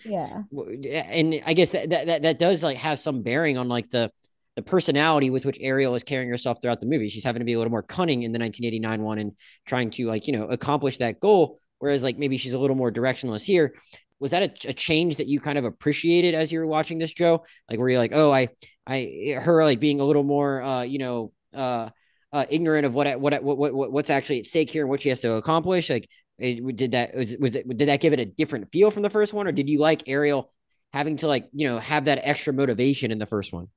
[0.51, 0.83] one.
[0.83, 1.03] Yeah.
[1.03, 4.11] And I guess that, that that that does like have some bearing on like the
[4.57, 7.07] the personality with which Ariel is carrying herself throughout the movie.
[7.07, 9.31] She's having to be a little more cunning in the 1989 one and
[9.65, 12.91] trying to like, you know, accomplish that goal whereas like maybe she's a little more
[12.91, 13.73] directionless here.
[14.19, 17.13] Was that a, a, change that you kind of appreciated as you were watching this,
[17.13, 17.45] Joe?
[17.69, 18.49] Like, were you like, oh, I,
[18.85, 21.89] I, her like being a little more, uh, you know, uh,
[22.31, 25.09] uh, ignorant of what, what, what, what, what's actually at stake here and what she
[25.09, 25.89] has to accomplish?
[25.89, 29.03] Like, it, did that was, was it, did that give it a different feel from
[29.03, 30.51] the first one, or did you like Ariel
[30.93, 33.67] having to like, you know, have that extra motivation in the first one?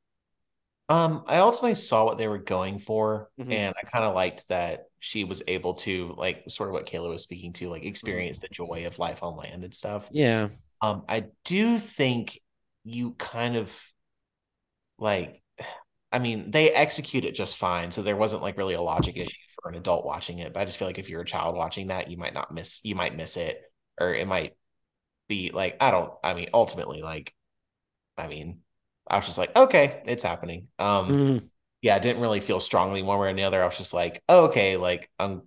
[0.88, 3.50] Um, I ultimately saw what they were going for, mm-hmm.
[3.50, 7.08] and I kind of liked that she was able to like sort of what Kayla
[7.08, 10.06] was speaking to, like experience the joy of life on land and stuff.
[10.10, 10.48] Yeah.
[10.80, 12.38] Um, I do think
[12.84, 13.74] you kind of
[14.98, 15.41] like
[16.12, 17.90] I mean, they execute it just fine.
[17.90, 20.52] So there wasn't like really a logic issue for an adult watching it.
[20.52, 22.80] But I just feel like if you're a child watching that, you might not miss
[22.84, 23.62] you might miss it.
[23.98, 24.54] Or it might
[25.28, 27.34] be like, I don't I mean, ultimately, like,
[28.18, 28.60] I mean,
[29.06, 30.68] I was just like, okay, it's happening.
[30.78, 31.46] Um, mm-hmm.
[31.80, 33.62] yeah, I didn't really feel strongly one way or the other.
[33.62, 35.42] I was just like, oh, okay, like I'm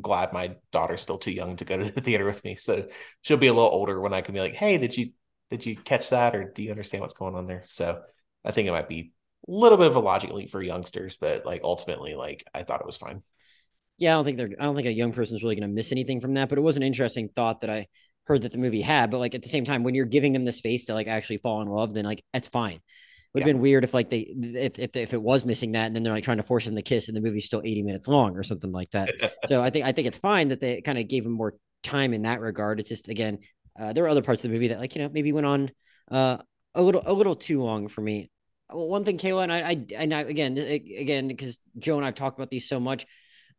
[0.00, 2.88] glad my daughter's still too young to go to the theater with me, so
[3.22, 5.12] she'll be a little older when I can be like, hey, did you
[5.50, 7.62] did you catch that, or do you understand what's going on there?
[7.66, 8.02] So
[8.44, 9.12] I think it might be
[9.52, 12.86] little bit of a logic leap for youngsters, but like ultimately, like I thought it
[12.86, 13.22] was fine.
[13.98, 14.50] Yeah, I don't think they're.
[14.58, 16.48] I don't think a young person is really going to miss anything from that.
[16.48, 17.88] But it was an interesting thought that I
[18.24, 19.10] heard that the movie had.
[19.10, 21.38] But like at the same time, when you're giving them the space to like actually
[21.38, 22.80] fall in love, then like that's fine
[23.34, 23.52] would have yeah.
[23.52, 26.12] been weird if like they if, if if it was missing that and then they're
[26.12, 28.42] like trying to force him to kiss and the movie's still 80 minutes long or
[28.42, 29.10] something like that.
[29.44, 32.14] so I think I think it's fine that they kind of gave him more time
[32.14, 32.80] in that regard.
[32.80, 33.38] It's just again,
[33.78, 35.70] uh, there were other parts of the movie that like you know maybe went on
[36.10, 36.38] uh,
[36.74, 38.30] a little a little too long for me.
[38.70, 42.38] One thing, Kayla, and I, I and I, again, again, because Joe and I've talked
[42.38, 43.06] about these so much.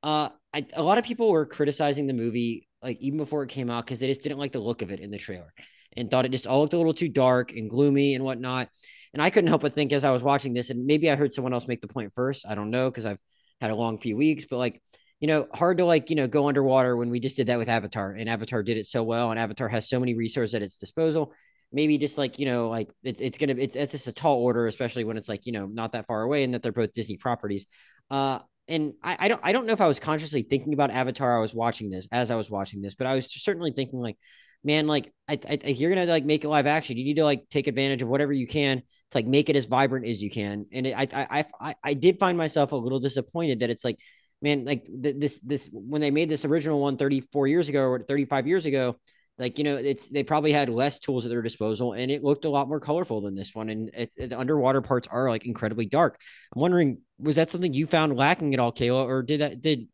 [0.04, 3.70] Uh, I, a lot of people were criticizing the movie like even before it came
[3.70, 5.54] out because they just didn't like the look of it in the trailer
[5.98, 8.70] and thought it just all looked a little too dark and gloomy and whatnot.
[9.14, 11.34] And I couldn't help but think as I was watching this, and maybe I heard
[11.34, 12.46] someone else make the point first.
[12.48, 13.20] I don't know because I've
[13.60, 14.82] had a long few weeks, but like,
[15.20, 17.68] you know, hard to like, you know, go underwater when we just did that with
[17.68, 19.32] Avatar and Avatar did it so well.
[19.32, 21.34] And Avatar has so many resources at its disposal.
[21.72, 24.66] Maybe just like, you know, like it's, it's to, it's, it's just a tall order,
[24.66, 27.18] especially when it's like, you know, not that far away and that they're both Disney
[27.18, 27.66] properties.
[28.10, 31.36] Uh, and I, I don't I don't know if I was consciously thinking about Avatar.
[31.36, 34.18] I was watching this as I was watching this, but I was certainly thinking like,
[34.64, 36.98] man, like I, I, you're gonna like make it live action.
[36.98, 39.66] You need to like take advantage of whatever you can to like make it as
[39.66, 40.68] vibrant as you can.
[40.72, 43.98] And it, I, I, I, I did find myself a little disappointed that it's like,
[44.42, 48.48] man, like this, this when they made this original one 34 years ago or 35
[48.48, 48.98] years ago,
[49.40, 52.46] like you know, it's they probably had less tools at their disposal, and it looked
[52.46, 53.70] a lot more colorful than this one.
[53.70, 56.20] And it, the underwater parts are like incredibly dark.
[56.54, 59.88] I'm wondering, was that something you found lacking at all, Kayla, or did that did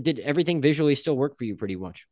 [0.00, 2.06] did everything visually still work for you pretty much?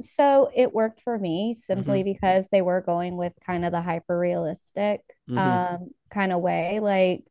[0.00, 2.12] so it worked for me simply mm-hmm.
[2.12, 5.38] because they were going with kind of the hyper realistic mm-hmm.
[5.38, 7.24] um, kind of way like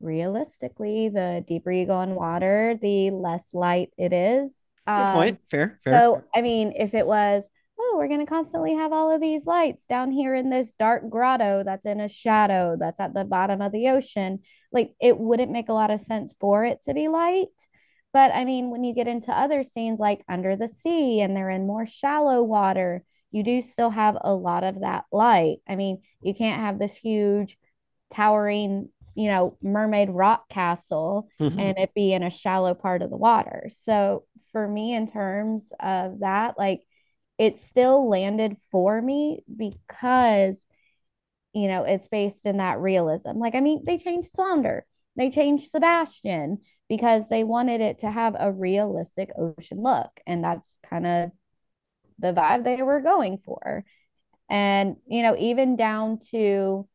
[0.00, 4.50] realistically the deeper you go in water the less light it is
[4.86, 7.44] um, point fair fair so i mean if it was
[7.92, 11.08] oh we're going to constantly have all of these lights down here in this dark
[11.10, 14.38] grotto that's in a shadow that's at the bottom of the ocean
[14.72, 17.48] like it wouldn't make a lot of sense for it to be light
[18.12, 21.50] but I mean, when you get into other scenes like under the sea and they're
[21.50, 25.58] in more shallow water, you do still have a lot of that light.
[25.66, 27.56] I mean, you can't have this huge,
[28.12, 31.58] towering, you know, mermaid rock castle mm-hmm.
[31.58, 33.70] and it be in a shallow part of the water.
[33.70, 36.82] So for me, in terms of that, like
[37.42, 40.54] it still landed for me because,
[41.52, 43.40] you know, it's based in that realism.
[43.40, 44.86] Like, I mean, they changed Flounder,
[45.16, 50.20] they changed Sebastian because they wanted it to have a realistic ocean look.
[50.24, 51.32] And that's kind of
[52.20, 53.84] the vibe they were going for.
[54.48, 56.86] And, you know, even down to,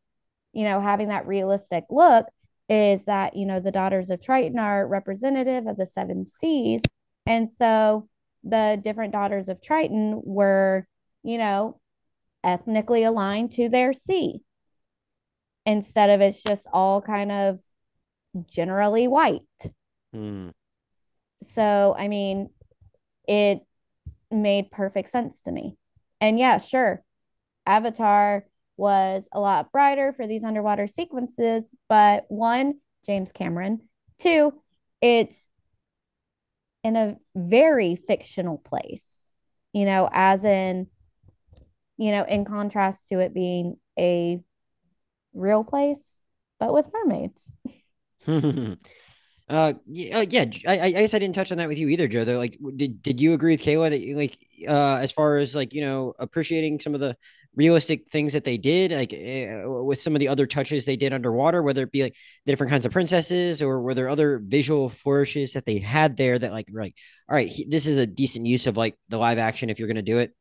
[0.53, 2.25] you know, having that realistic look
[2.69, 6.83] is that, you know, the daughters of Triton are representative of the seven seas.
[7.25, 8.07] And so
[8.49, 10.87] the different daughters of Triton were,
[11.23, 11.79] you know,
[12.43, 14.41] ethnically aligned to their sea.
[15.65, 17.59] instead of it's just all kind of
[18.47, 19.41] generally white.
[20.13, 20.49] Hmm.
[21.43, 22.49] So, I mean,
[23.27, 23.61] it
[24.31, 25.77] made perfect sense to me.
[26.21, 27.03] And yeah, sure,
[27.65, 28.45] Avatar
[28.77, 32.75] was a lot brighter for these underwater sequences, but one,
[33.05, 33.81] James Cameron,
[34.19, 34.53] two,
[35.01, 35.47] it's
[36.83, 39.17] in a very fictional place,
[39.73, 40.87] you know, as in,
[41.97, 44.39] you know, in contrast to it being a
[45.33, 45.99] real place,
[46.59, 47.41] but with mermaids.
[49.49, 50.45] Uh, yeah, uh, yeah.
[50.67, 52.25] I, I guess I didn't touch on that with you either, Joe.
[52.25, 55.55] Though, like, did did you agree with Kayla that you like, uh, as far as
[55.55, 57.15] like, you know, appreciating some of the
[57.57, 61.11] realistic things that they did, like uh, with some of the other touches they did
[61.11, 64.89] underwater, whether it be like the different kinds of princesses, or were there other visual
[64.89, 66.95] flourishes that they had there that like, like,
[67.29, 69.89] all right, he, this is a decent use of like the live action if you're
[69.89, 70.33] gonna do it.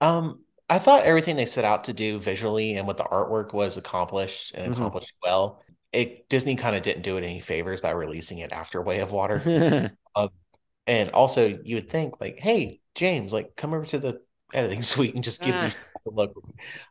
[0.00, 3.76] Um, I thought everything they set out to do visually and what the artwork was
[3.76, 4.72] accomplished and Mhm.
[4.72, 5.62] accomplished well.
[5.92, 9.12] It Disney kind of didn't do it any favors by releasing it after Way of
[9.12, 9.92] Water.
[10.86, 14.20] And also, you would think like, hey, James, like come over to the
[14.54, 15.62] editing suite and just give Ah.
[15.64, 15.76] these
[16.06, 16.34] a look.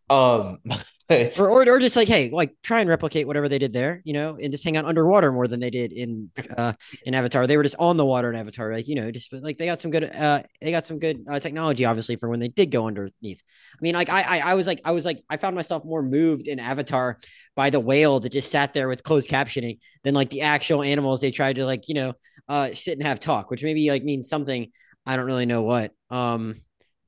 [0.10, 0.60] Um,
[1.40, 4.12] or, or or just like hey like try and replicate whatever they did there you
[4.14, 6.74] know and just hang out underwater more than they did in uh
[7.06, 9.58] in avatar they were just on the water in avatar like you know just like
[9.60, 12.48] they got some good uh they got some good uh, technology obviously for when they
[12.48, 13.42] did go underneath
[13.74, 16.02] i mean like I, I i was like i was like i found myself more
[16.02, 17.20] moved in avatar
[17.56, 21.22] by the whale that just sat there with closed captioning than like the actual animals
[21.22, 22.14] they tried to like you know
[22.50, 24.72] uh sit and have talk which maybe like means something
[25.06, 26.56] i don't really know what um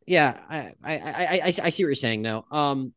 [0.07, 2.93] yeah i i i i, I see what you're saying though um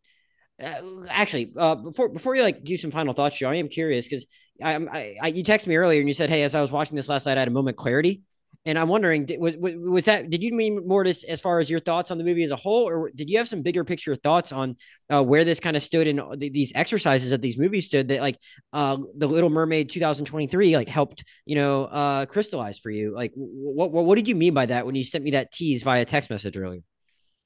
[0.62, 4.06] uh, actually, uh, before before you like do some final thoughts, Joe, I am curious
[4.06, 4.26] because
[4.62, 6.96] I, I, I you texted me earlier and you said, "Hey, as I was watching
[6.96, 8.22] this last night, I had a moment of clarity,"
[8.66, 10.28] and I'm wondering, did, was, was was that?
[10.28, 12.56] Did you mean more as as far as your thoughts on the movie as a
[12.56, 14.76] whole, or did you have some bigger picture thoughts on
[15.08, 18.20] uh, where this kind of stood in the, these exercises that these movies stood that
[18.20, 18.36] like
[18.74, 23.14] uh, the Little Mermaid 2023 like helped you know uh, crystallize for you?
[23.14, 25.82] Like, what, what what did you mean by that when you sent me that tease
[25.82, 26.82] via text message earlier?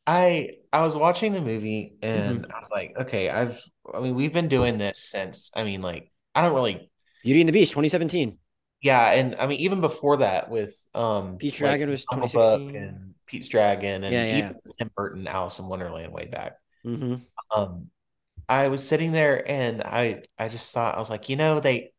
[0.07, 2.38] I I was watching the movie Mm-hmm.
[2.42, 3.61] and I was like, okay, I've
[3.92, 6.90] I mean, we've been doing this since I mean, like, I don't really
[7.24, 8.38] Beauty and the Beast 2017.
[8.82, 12.76] yeah, and I mean even before that with um Pete's like, Dragon was 2016.
[12.76, 16.55] and Pete's Dragon and Yeah, yeah, even Tim Burton Alice in Wonderland way back.
[16.84, 17.24] Mm-hmm.
[17.55, 17.90] Um
[18.48, 21.93] I was sitting there and I I just thought I was like, you know, they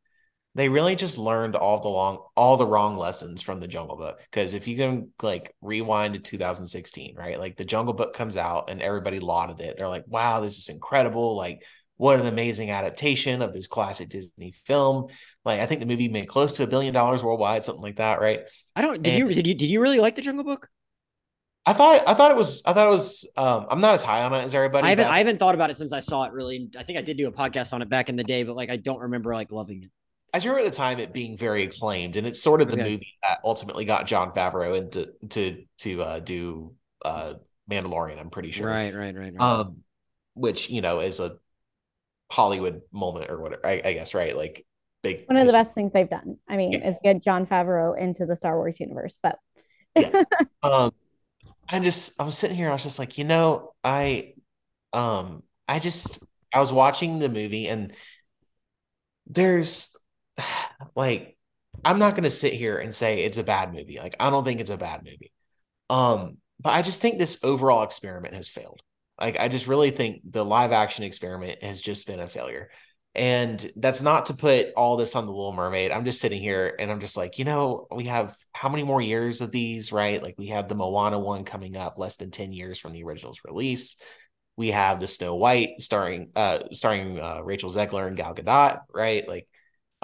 [0.56, 4.20] they really just learned all the long all the wrong lessons from the Jungle Book
[4.32, 7.38] because if you can like rewind to 2016, right?
[7.38, 9.76] Like the Jungle Book comes out and everybody lauded it.
[9.78, 11.36] They're like, "Wow, this is incredible.
[11.36, 11.64] Like
[11.97, 15.08] what an amazing adaptation of this classic Disney film."
[15.43, 18.22] Like I think the movie made close to a billion dollars worldwide, something like that,
[18.22, 18.41] right?
[18.76, 19.01] I don't.
[19.01, 20.70] Did And- you did you did you really like the Jungle Book?
[21.68, 24.22] I thought I thought it was I thought it was um I'm not as high
[24.24, 24.86] on it as everybody.
[24.86, 26.32] I haven't I haven't thought about it since I saw it.
[26.32, 28.56] Really, I think I did do a podcast on it back in the day, but
[28.56, 29.89] like I don't remember like loving it.
[30.36, 32.84] I remember at the time it being very acclaimed, and it's sort of the Okay.
[32.84, 36.74] movie that ultimately got Jon Favreau into to to uh, do
[37.04, 37.36] uh,
[37.72, 38.20] Mandalorian.
[38.20, 39.42] I'm pretty sure, Right, right, right, right.
[39.46, 39.84] Um,
[40.34, 41.38] which you know is a
[42.32, 43.66] Hollywood moment or whatever.
[43.66, 44.66] I, I guess right, like
[45.04, 45.26] big.
[45.28, 46.90] One of the best things they've done, I mean, Yeah.
[46.90, 49.18] is get Jon Favreau into the Star Wars universe.
[49.24, 49.40] But
[49.96, 50.12] Yeah.
[50.64, 50.92] Um,
[51.70, 52.70] I just I was sitting here.
[52.70, 54.34] I was just like, you know, I,
[54.94, 57.94] um, I just I was watching the movie and
[59.28, 59.96] there's
[60.96, 61.38] like
[61.84, 64.00] I'm not gonna sit here and say it's a bad movie.
[64.00, 65.32] Like I don't think it's a bad movie.
[65.90, 68.82] Um, but I just think this overall experiment has failed.
[69.20, 72.70] Like I just really think the live action experiment has just been a failure.
[73.14, 75.92] And that's not to put all this on the Little Mermaid.
[75.92, 79.00] I'm just sitting here and I'm just like, you know, we have how many more
[79.00, 80.22] years of these, right?
[80.22, 83.40] Like we have the Moana one coming up less than 10 years from the original's
[83.46, 83.96] release.
[84.58, 89.26] We have the Snow White starring uh starring uh, Rachel Zegler and Gal Gadot, right?
[89.28, 89.48] Like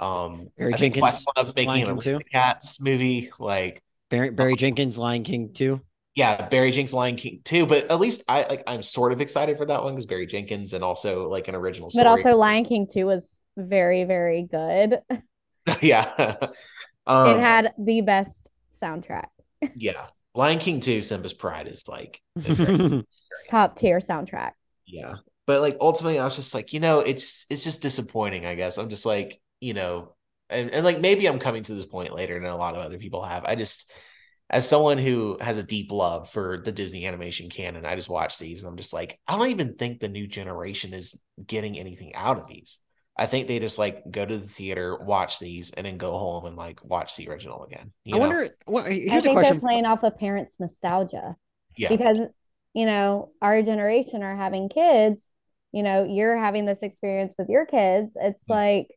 [0.02, 2.84] um Barry I think Jenkins, Questlove making Lion an King too.
[2.84, 5.80] Movie, like Barry Barry Jenkins, Lion King too.
[6.14, 9.56] yeah, Barry Jenkins Lion King too, but at least I like I'm sort of excited
[9.56, 12.04] for that one because Barry Jenkins and also like an original story.
[12.04, 15.00] but also Lion King 2 was very, very good.
[15.80, 16.34] yeah.
[17.06, 18.48] um, it had the best
[18.82, 19.28] soundtrack,
[19.76, 20.06] yeah.
[20.34, 22.20] Lion King 2, Simba's Pride is like
[23.50, 24.52] top tier soundtrack.
[24.86, 25.14] yeah.
[25.46, 28.78] But like ultimately I was just like, you know, it's it's just disappointing, I guess.
[28.78, 30.14] I'm just like, you know,
[30.50, 32.98] and, and like maybe I'm coming to this point later than a lot of other
[32.98, 33.44] people have.
[33.44, 33.92] I just
[34.50, 38.38] as someone who has a deep love for the Disney animation canon, I just watch
[38.38, 42.14] these and I'm just like, I don't even think the new generation is getting anything
[42.14, 42.80] out of these.
[43.16, 46.44] I think they just like go to the theater, watch these, and then go home
[46.46, 47.92] and like watch the original again.
[48.04, 48.26] You I know?
[48.26, 48.56] wonder.
[48.66, 49.54] Well, I here's a think question.
[49.54, 51.36] they're playing off of parents' nostalgia
[51.76, 52.26] yeah, because,
[52.74, 55.26] you know, our generation are having kids
[55.72, 58.12] you know, you're having this experience with your kids.
[58.16, 58.52] It's hmm.
[58.52, 58.88] like,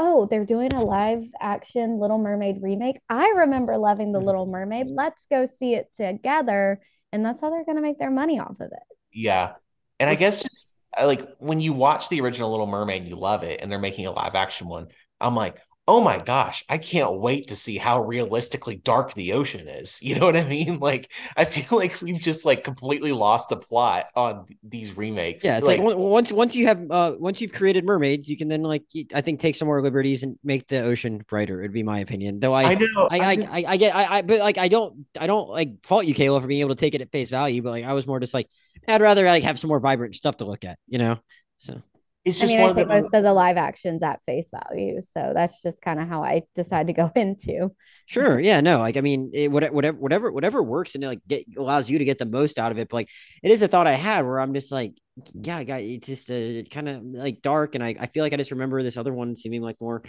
[0.00, 2.96] oh, they're doing a live action Little Mermaid remake.
[3.08, 4.26] I remember loving The Mm-hmm.
[4.26, 4.86] Little Mermaid.
[4.88, 6.80] Let's go see it together.
[7.12, 8.96] And that's how they're going to make their money off of it.
[9.12, 9.52] Yeah.
[9.98, 13.60] And I guess just like when you watch the original Little Mermaid, you love it,
[13.60, 14.88] and they're making a live action one.
[15.20, 15.58] I'm like,
[15.90, 19.98] oh my gosh, I can't wait to see how realistically dark the ocean is.
[20.10, 20.78] You know what I mean?
[20.78, 25.44] Like, I feel like we've just like completely lost the plot on these remakes.
[25.44, 28.46] Yeah, it's like, on- once once you have uh once you've created mermaids, you can
[28.48, 31.60] then like I think take some more liberties and make the ocean brighter.
[31.60, 32.38] It'd be my opinion.
[32.40, 33.08] Though I I know.
[33.10, 35.84] I, I, just- I, I get I, I but like I don't I don't like
[35.84, 37.62] fault you, Kayla, for being able to take it at face value.
[37.62, 38.48] But like I was more just like
[38.86, 41.18] I'd rather like have some more vibrant stuff to look at, you know.
[41.58, 41.82] So
[42.24, 44.20] it's I just mean, one I of the take most of the live actions at
[44.26, 45.00] face value.
[45.00, 47.70] So that's just kind of how I decide to go into.
[48.06, 51.20] sure, yeah, no, like I mean, it, whatever whatever whatever whatever works and it like
[51.26, 52.88] get allows you to get the most out of it.
[52.90, 53.08] But like
[53.42, 54.92] it is a thought I had where I'm just like,
[55.32, 58.34] yeah, I got it's just uh, kind of like dark, and I I feel like
[58.34, 60.02] I just remember this other one seeming like more,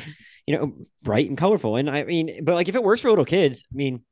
[0.46, 1.78] you know, bright and colorful.
[1.78, 4.04] And I mean, but like if it works for little kids, I mean.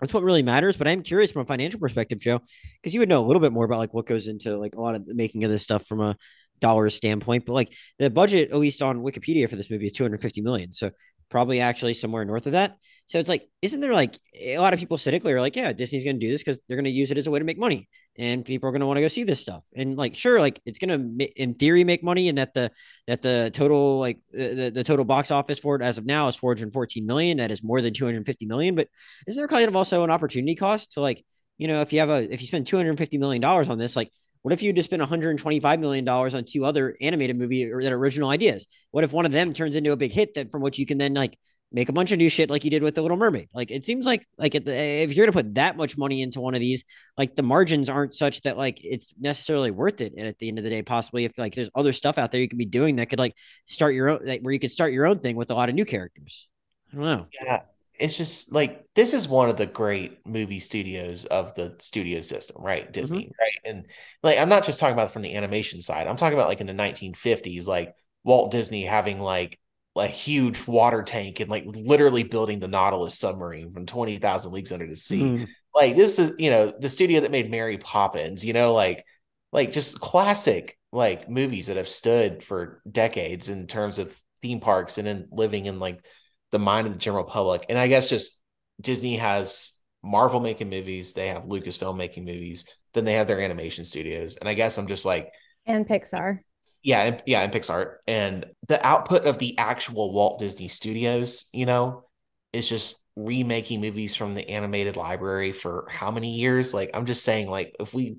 [0.00, 0.76] That's what really matters.
[0.76, 2.40] But I'm curious from a financial perspective, Joe,
[2.82, 4.80] because you would know a little bit more about like what goes into like a
[4.80, 6.16] lot of the making of this stuff from a
[6.60, 7.46] dollar standpoint.
[7.46, 10.72] But like the budget, at least on Wikipedia for this movie, is 250 million.
[10.72, 10.90] So
[11.30, 12.76] probably actually somewhere north of that.
[13.06, 16.04] So it's like, isn't there like a lot of people cynically are like, yeah, Disney's
[16.04, 17.58] going to do this because they're going to use it as a way to make
[17.58, 17.86] money,
[18.16, 19.62] and people are going to want to go see this stuff.
[19.76, 22.70] And like, sure, like it's going to in theory make money, and that the
[23.06, 26.36] that the total like the, the total box office for it as of now is
[26.36, 27.36] 414 million.
[27.36, 28.74] That is more than 250 million.
[28.74, 28.88] But
[29.26, 31.22] is there kind of also an opportunity cost to like,
[31.58, 34.10] you know, if you have a if you spend 250 million dollars on this, like
[34.44, 37.94] what if you just spent 125 million dollars on two other animated movie or that
[37.94, 38.66] original ideas?
[38.90, 40.98] What if one of them turns into a big hit that from which you can
[40.98, 41.38] then like
[41.72, 43.48] make a bunch of new shit like you did with the Little Mermaid?
[43.54, 46.60] Like it seems like like if you're gonna put that much money into one of
[46.60, 46.84] these,
[47.16, 50.12] like the margins aren't such that like it's necessarily worth it.
[50.14, 52.42] And at the end of the day, possibly if like there's other stuff out there
[52.42, 53.34] you could be doing that could like
[53.64, 55.74] start your own like, where you could start your own thing with a lot of
[55.74, 56.48] new characters.
[56.92, 57.26] I don't know.
[57.42, 57.62] Yeah,
[57.98, 62.62] it's just like this is one of the great movie studios of the studio system,
[62.62, 62.92] right?
[62.92, 63.58] Disney, right?
[63.64, 63.86] And
[64.22, 66.06] like I'm not just talking about from the animation side.
[66.06, 69.58] I'm talking about like in the 1950s, like Walt Disney having like
[69.96, 74.88] a huge water tank and like literally building the Nautilus submarine from 20,000 leagues under
[74.88, 75.20] the sea.
[75.22, 75.48] Mhm.
[75.74, 79.04] Like this is, you know, the studio that made Mary Poppins, you know, like
[79.52, 84.98] like just classic like movies that have stood for decades in terms of theme parks
[84.98, 86.04] and in living in like
[86.52, 87.66] the mind of the general public.
[87.68, 88.40] And I guess just
[88.80, 93.84] Disney has Marvel making movies, they have Lucasfilm making movies, then they have their animation
[93.84, 94.36] studios.
[94.36, 95.30] And I guess I'm just like,
[95.66, 96.40] And Pixar.
[96.82, 97.96] yeah, and, yeah, and Pixar.
[98.06, 102.04] And the output of the actual Walt Disney Studios, you know,
[102.52, 106.74] is just remaking movies from the animated library for how many years?
[106.74, 108.18] Like, I'm just saying, like, if we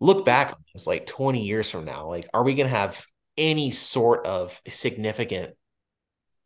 [0.00, 3.04] look back on this like 20 years from now, like, are we gonna have
[3.38, 5.54] any sort of significant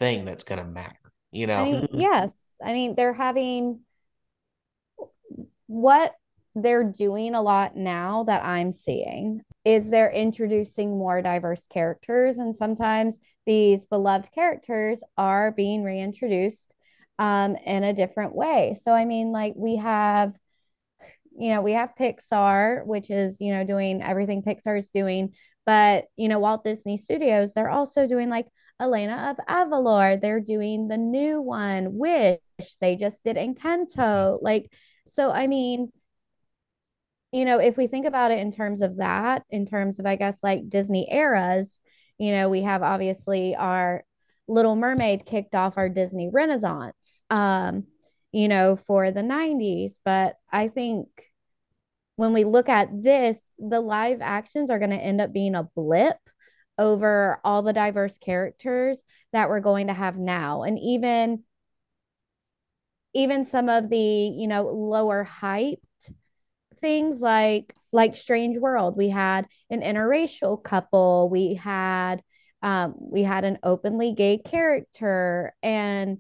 [0.01, 1.04] thing that's gonna matter?
[1.35, 1.57] You know?
[1.57, 2.33] I mean, yes.
[2.65, 3.81] I mean, they're having
[5.67, 6.15] what
[6.55, 12.55] they're doing a lot now that I'm seeing is they're introducing more diverse characters, and
[12.55, 16.73] sometimes these beloved characters are being reintroduced
[17.19, 18.77] um, in a different way.
[18.81, 20.35] So, I mean, like we have,
[21.37, 25.35] you know, we have Pixar, which is, you know, doing everything Pixar is doing,
[25.67, 28.47] but, you know, Walt Disney Studios, they're also doing like
[28.81, 30.21] Elena of Avalor.
[30.21, 32.41] They're doing the new one, Wish.
[32.81, 34.39] They just did Encanto.
[34.43, 34.71] Like,
[35.09, 35.91] so I mean,
[37.33, 40.17] you know, if we think about it in terms of that, in terms of, I
[40.17, 41.79] guess, like Disney eras,
[42.19, 44.05] you know, we have obviously our
[44.47, 47.85] Little Mermaid kicked off our Disney Renaissance, um,
[48.31, 49.95] you know, for the 90s.
[50.05, 51.09] But I think
[52.17, 55.69] when we look at this, the live actions are going to end up being a
[55.75, 56.19] blip
[56.79, 59.03] over all the diverse characters
[59.33, 60.63] that we're going to have now.
[60.63, 61.45] And even
[63.15, 65.79] even some of the, you know, lower hyped
[66.81, 68.97] things like like Strange World.
[68.97, 71.29] We had an interracial couple.
[71.31, 72.23] We had
[72.63, 76.19] um, we had an openly gay character, and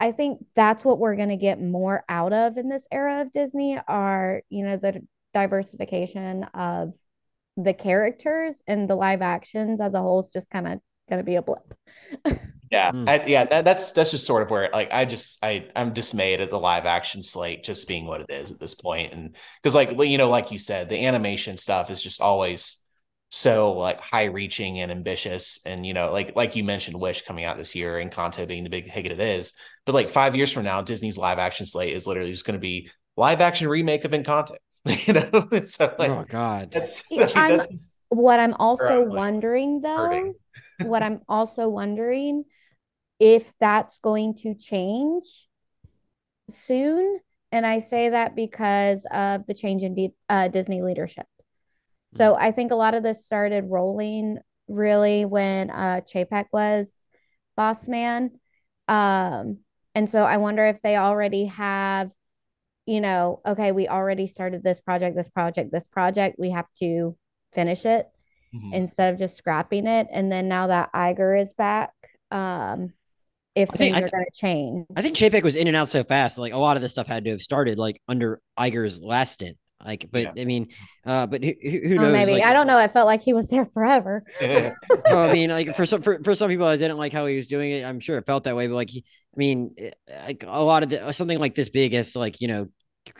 [0.00, 3.32] I think that's what we're going to get more out of in this era of
[3.32, 3.78] Disney.
[3.86, 6.92] Are you know the diversification of
[7.58, 11.24] the characters and the live actions as a whole is just kind of going to
[11.24, 11.74] be a blip.
[12.70, 13.08] Yeah, Mm.
[13.08, 16.40] I, yeah, that, that's that's just sort of where like I just I I'm dismayed
[16.40, 19.74] at the live action slate just being what it is at this point, and because
[19.74, 22.82] like you know, like you said, the animation stuff is just always
[23.30, 27.44] so like high reaching and ambitious, and you know, like like you mentioned, Wish coming
[27.44, 29.54] out this year and Kanto being the big hit it is,
[29.86, 32.58] but like five years from now, Disney's live action slate is literally just going to
[32.60, 34.56] be live action remake of Encanto.
[35.06, 35.48] you know.
[35.64, 36.70] so like, oh God.
[36.72, 40.34] that's, that's, I'm- that's- What I'm also like, wondering though, hurting.
[40.82, 42.44] what I'm also wondering
[43.20, 45.46] if that's going to change
[46.50, 47.20] soon.
[47.50, 51.26] And I say that because of the change in D uh, Disney leadership.
[52.14, 56.92] So I think a lot of this started rolling really when uh, Chapek was
[57.56, 58.32] boss man.
[58.86, 59.58] Um,
[59.94, 62.10] and so I wonder if they already have,
[62.88, 66.36] you know, okay, we already started this project, this project, this project.
[66.38, 67.14] We have to
[67.52, 68.08] finish it
[68.54, 68.72] Mhm.
[68.72, 70.06] instead of just scrapping it.
[70.10, 71.92] And then now that Iger is back,
[72.30, 72.94] um,
[73.54, 74.86] if I think- things are going to change.
[74.96, 76.38] I think Chapek was in and out so fast.
[76.38, 79.58] Like a lot of this stuff had to have started like under Iger's last stint.
[79.84, 80.68] Like, but I mean,
[81.06, 82.12] uh, but who, who who Oh, knows?
[82.12, 82.76] maybe like- I don't know.
[82.76, 84.24] I felt like he was there forever.
[84.40, 84.72] no,
[85.06, 87.46] I mean, like for some for, for some people, I didn't like how he was
[87.46, 87.84] doing it.
[87.84, 89.90] I'm sure it felt that way, but like, he, I mean, eh,
[90.26, 92.68] like a lot of the, something like this big is like you know,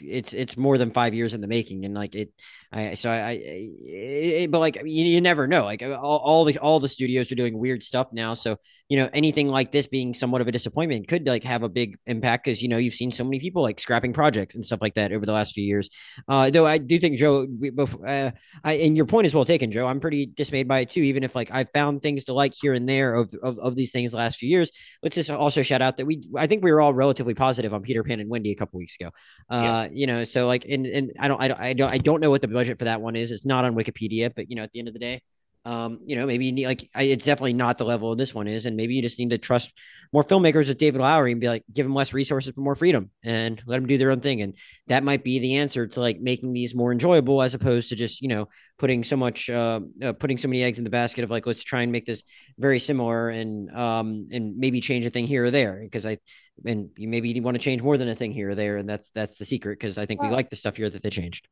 [0.01, 2.33] it's it's more than five years in the making, and like it,
[2.73, 5.65] I so I, I it, but like you, you never know.
[5.65, 8.57] Like all, all the all the studios are doing weird stuff now, so
[8.89, 11.99] you know anything like this being somewhat of a disappointment could like have a big
[12.07, 14.95] impact because you know you've seen so many people like scrapping projects and stuff like
[14.95, 15.91] that over the last few years.
[16.29, 18.33] Uh, though I do think Joe, we, bef- uh,
[18.65, 19.87] I, and your point is well taken, Joe.
[19.87, 21.03] I'm pretty dismayed by it too.
[21.03, 23.93] Even if like I found things to like here and there of, of of these
[23.93, 24.71] things the last few years.
[25.03, 27.83] Let's just also shout out that we I think we were all relatively positive on
[27.83, 29.11] Peter Pan and Wendy a couple weeks ago.
[29.51, 31.99] Uh, Uh, you know, so like and and I don't I don't I don't I
[31.99, 33.31] don't know what the budget for that one is.
[33.31, 35.23] It's not on Wikipedia, but you know, at the end of the day.
[35.65, 38.49] Um, you know, maybe you need like I, it's definitely not the level this one
[38.49, 39.73] is, and maybe you just need to trust
[40.13, 43.11] more filmmakers with David Lowery and be like, give them less resources for more freedom
[43.23, 44.41] and let them do their own thing.
[44.41, 44.55] And
[44.87, 48.23] that might be the answer to like making these more enjoyable as opposed to just,
[48.23, 48.49] you know,
[48.79, 51.63] putting so much, uh, uh putting so many eggs in the basket of like, let's
[51.63, 52.23] try and make this
[52.59, 55.87] very similar and, um, and maybe change a thing here or there.
[55.93, 56.19] Cause I,
[56.65, 58.79] and you maybe you want to change more than a thing here or there.
[58.79, 59.79] And that's, that's the secret.
[59.79, 61.49] Cause I think we like the stuff here that they changed.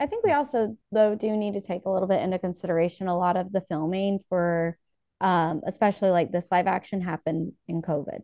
[0.00, 3.16] I think we also though do need to take a little bit into consideration a
[3.16, 4.76] lot of the filming for
[5.20, 8.22] um especially like this live action happened in COVID.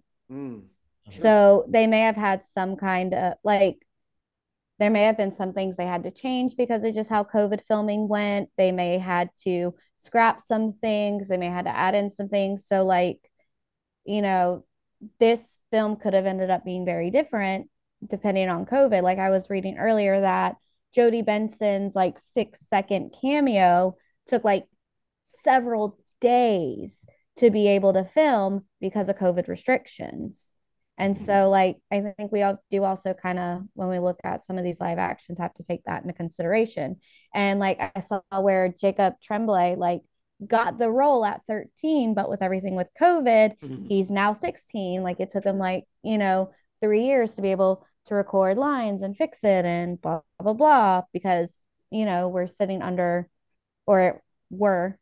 [1.11, 1.23] Sure.
[1.23, 3.77] So they may have had some kind of like
[4.79, 7.63] there may have been some things they had to change because of just how COVID
[7.67, 8.51] filming went.
[8.57, 12.67] They may had to scrap some things, they may had to add in some things.
[12.67, 13.21] So like,
[14.05, 14.65] you know,
[15.21, 17.69] this film could have ended up being very different
[18.07, 19.03] depending on COVID.
[19.03, 20.57] Like I was reading earlier that
[20.97, 24.65] Jodi Benson's like six second cameo took like
[25.45, 27.05] several days
[27.37, 30.51] to be able to film because of COVID restrictions.
[30.99, 34.47] And so, like, I think we all do also kind of, when we look at
[34.47, 36.97] some of these live actions, have to take that into consideration.
[37.35, 40.01] And like, I saw where Jacob Tremblay, like,
[40.47, 43.87] got the role at 13, but with everything with COVID, Mhm.
[43.87, 45.03] he's now 16.
[45.03, 49.03] Like, it took him, like, you know, three years to be able to record lines
[49.03, 51.53] and fix it and blah, blah, blah, because,
[51.91, 53.29] you know, we're sitting under,
[53.87, 54.99] or were,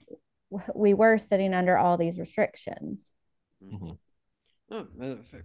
[0.74, 3.10] we were sitting under all these restrictions.
[3.62, 3.98] Mhm.
[4.70, 4.86] Oh,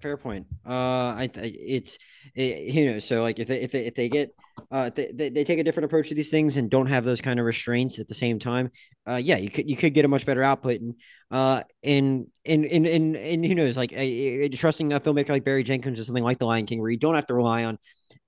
[0.01, 0.47] fair point.
[0.65, 1.97] Uh, I, I it's
[2.35, 4.33] it, you know, so like if they if they if they get
[4.71, 7.19] uh they, they they take a different approach to these things and don't have those
[7.21, 8.71] kind of restraints at the same time,
[9.07, 10.95] uh, yeah, you could you could get a much better output and
[11.31, 13.97] uh and and and and, and who knows, like a,
[14.45, 16.97] a- trusting a filmmaker like Barry Jenkins or something like The Lion King, where you
[16.97, 17.77] don't have to rely on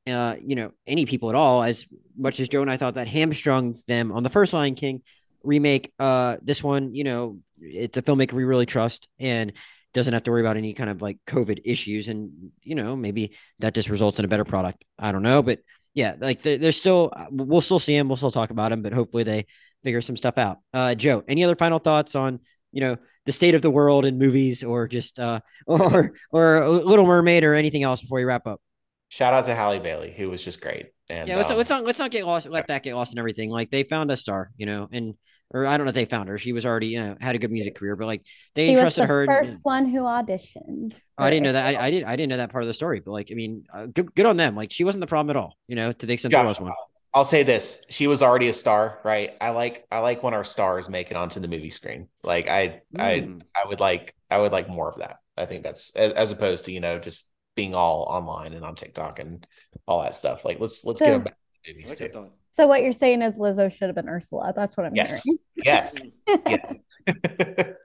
[0.08, 1.64] uh you know any people at all.
[1.64, 1.86] As
[2.18, 5.02] much as Joe and I thought that hamstrung them on the first Lion King
[5.44, 9.54] remake, uh, this one, you know, it's a filmmaker we really trust and
[9.94, 12.08] doesn't have to worry about any kind of like COVID issues.
[12.08, 14.84] And, you know, maybe that just results in a better product.
[14.98, 15.42] I don't know.
[15.44, 15.60] But
[15.94, 18.08] yeah, like there, there's still, we'll still see him.
[18.08, 19.46] We'll still talk about him, but hopefully they
[19.84, 20.58] figure some stuff out.
[20.74, 22.40] Uh, Joe, any other final thoughts on,
[22.72, 27.06] you know, the state of the world in movies or just, uh, or, or Little
[27.06, 28.62] Mermaid or anything else before you wrap up?
[29.10, 30.88] Shout out to Halle Bailey, who was just great.
[31.10, 32.48] And Yeah, let's, um, let's not let's not get lost.
[32.48, 33.50] Let that get lost in everything.
[33.50, 35.16] Like they found a star, you know, and
[35.54, 36.38] or I don't know if they found her.
[36.38, 38.24] She was already you know had a good music career, but like
[38.56, 39.26] they she was the her.
[39.26, 40.94] first one who auditioned.
[41.18, 41.76] Oh, I didn't know that.
[41.76, 42.08] I, I didn't.
[42.10, 43.00] I didn't know that part of the story.
[43.00, 44.56] But like, I mean, uh, good, good on them.
[44.56, 45.58] Like, she wasn't the problem at all.
[45.68, 46.40] You know, to the extent Yeah.
[46.40, 46.72] there was one.
[47.14, 49.36] I'll say this: she was already a star, right?
[49.42, 52.08] I like I like when our stars make it onto the movie screen.
[52.24, 53.42] Like I I Mm.
[53.54, 55.18] I would like I would like more of that.
[55.38, 58.76] I think that's as, as opposed to you know just being all online and on
[58.76, 59.46] TikTok and
[59.88, 60.46] all that stuff.
[60.46, 61.36] Like let's let's get So- them back
[61.66, 62.30] to I movies like too.
[62.52, 62.64] That thought.
[62.64, 64.54] So what you're saying is Lizzo should have been Ursula.
[64.56, 65.40] That's what I'm Yes, hearing.
[65.66, 66.42] yes, Mm.
[66.50, 66.80] yes.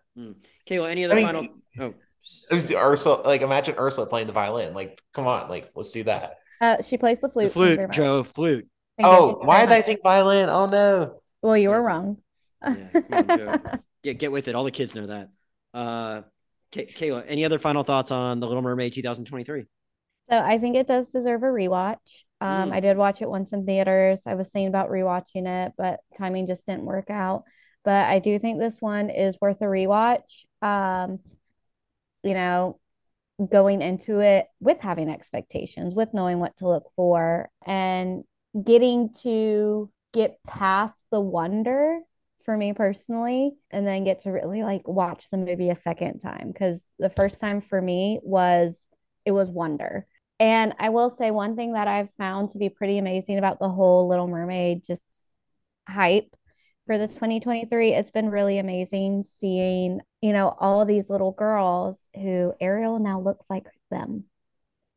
[0.69, 1.49] Kayla, any other I mean, final?
[1.81, 1.95] Oh,
[2.51, 3.23] It was Ursula.
[3.25, 4.75] Like imagine Ursula playing the violin.
[4.75, 6.39] Like come on, like let's do that.
[6.61, 7.53] Uh, she plays the flute.
[7.53, 7.93] the Thank you very flute.
[7.97, 8.69] Joe, flute.
[8.99, 10.49] Thank Oh, why very did I think violin?
[10.49, 11.21] Oh no.
[11.43, 11.81] Well, you were Yeah.
[11.83, 12.17] wrong.
[12.65, 14.55] Yeah, on, Get get with it.
[14.55, 15.29] All the kids know that.
[15.75, 16.23] Uh,
[16.73, 19.67] Kay- Kayla, any other final thoughts on the Little Mermaid 2023?
[20.31, 22.25] So I think it does deserve a rewatch.
[22.41, 22.75] Um, Mm.
[22.75, 24.21] I did watch it once in theaters.
[24.27, 27.45] I was saying about rewatching it, but timing just didn't work out.
[27.85, 30.45] But I do think this one is worth a rewatch.
[30.61, 31.21] Um,
[32.23, 32.81] you know,
[33.51, 38.25] going into it with having expectations, with knowing what to look for, and
[38.65, 42.01] getting to get past the wonder
[42.45, 46.51] for me personally, and then get to really like watch the movie a second time.
[46.53, 48.85] Because the first time for me was
[49.25, 50.07] it was wonder.
[50.39, 53.69] And I will say one thing that I've found to be pretty amazing about the
[53.69, 55.03] whole Little Mermaid just
[55.89, 56.35] hype
[56.87, 61.99] for the 2023, it's been really amazing seeing, you know, all of these little girls
[62.15, 64.25] who Ariel now looks like them.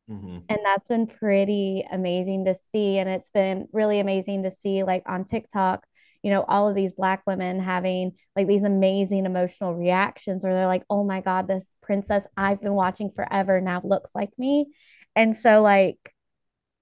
[0.08, 0.44] Mhm.
[0.48, 2.98] And that's been pretty amazing to see.
[2.98, 5.84] And it's been really amazing to see, like on TikTok,
[6.22, 10.66] you know, all of these Black women having like these amazing emotional reactions where they're
[10.66, 14.72] like, oh my God, this princess I've been watching forever now looks like me.
[15.16, 15.98] And so, like,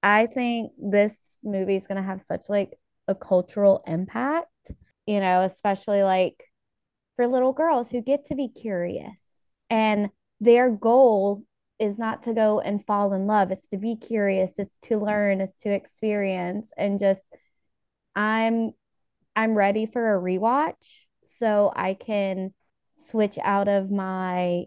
[0.02, 4.70] I think this movie is going to have such like a cultural impact,
[5.06, 6.44] you know, especially like
[7.16, 9.20] for little girls who get to be curious.
[9.70, 10.10] And
[10.40, 11.42] their goal
[11.78, 13.50] is not to go and fall in love.
[13.50, 16.70] It's to be curious, it's to learn, it's to experience.
[16.76, 17.22] And just
[18.14, 18.72] I'm
[19.36, 20.74] I'm ready for a rewatch
[21.24, 22.52] so I can
[22.98, 24.64] switch out of my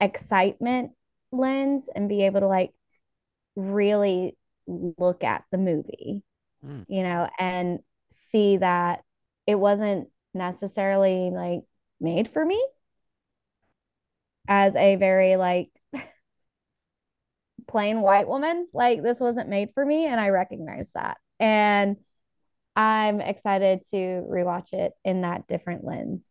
[0.00, 0.92] excitement
[1.34, 2.72] lens and be able to like
[3.56, 6.22] really look at the movie,
[6.64, 6.86] Mm.
[6.88, 7.80] you know, and
[8.10, 9.04] see that
[9.46, 11.60] it wasn't necessarily like
[12.00, 12.64] made for me
[14.48, 15.70] as a very like
[17.66, 18.68] plain white woman.
[18.72, 21.18] Like this wasn't made for me, and I recognize that.
[21.40, 21.96] And
[22.76, 26.22] I'm excited to rewatch it in that different lens.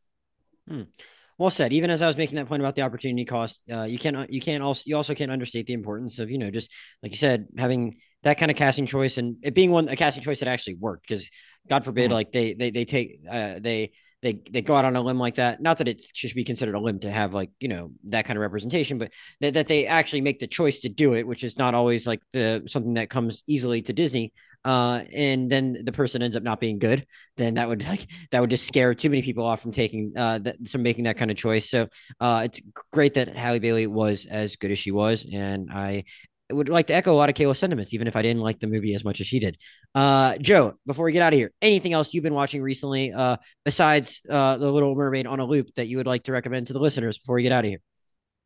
[1.37, 1.73] Well said.
[1.73, 4.41] Even as I was making that point about the opportunity cost, uh, you can't you
[4.41, 6.69] can't also you also can't understate the importance of you know just
[7.01, 10.23] like you said having that kind of casting choice and it being one a casting
[10.23, 11.29] choice that actually worked because
[11.67, 12.13] God forbid Mhm.
[12.13, 13.91] like they they they take uh, they
[14.23, 15.61] they they go out on a limb like that.
[15.61, 18.37] Not that it should be considered a limb to have like you know that kind
[18.37, 19.11] of representation, but
[19.41, 22.21] that, that they actually make the choice to do it, which is not always like
[22.31, 24.33] the something that comes easily to Disney.
[24.65, 27.05] Uh, and then the person ends up not being good,
[27.35, 30.39] then that would like that would just scare too many people off from taking uh
[30.39, 31.69] that from making that kind of choice.
[31.69, 31.87] So
[32.19, 32.61] uh, it's
[32.91, 36.05] great that Halle Bailey was as good as she was, and I
[36.51, 38.67] would like to echo a lot of Kayla's sentiments, even if I didn't like the
[38.67, 39.57] movie as much as she did.
[39.95, 43.37] Uh, Joe, before we get out of here, anything else you've been watching recently, uh,
[43.65, 46.73] besides uh, The Little Mermaid on a loop that you would like to recommend to
[46.73, 47.79] the listeners before we get out of here?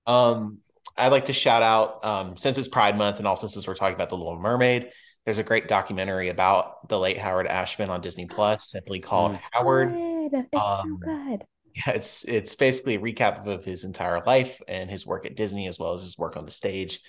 [0.05, 0.59] Um,
[0.95, 3.95] I'd like to shout out um, since it's Pride Month and also since we're talking
[3.95, 4.91] about the Little Mermaid.
[5.25, 9.39] There's a great documentary about the late Howard Ashman on Disney Plus, simply called Mm.
[9.51, 9.89] Howard.
[9.91, 10.31] Good.
[10.33, 11.43] It's so Um, good.
[11.75, 15.67] Yeah, it's it's basically a recap of his entire life and his work at Disney
[15.67, 17.01] as well as his work on the stage.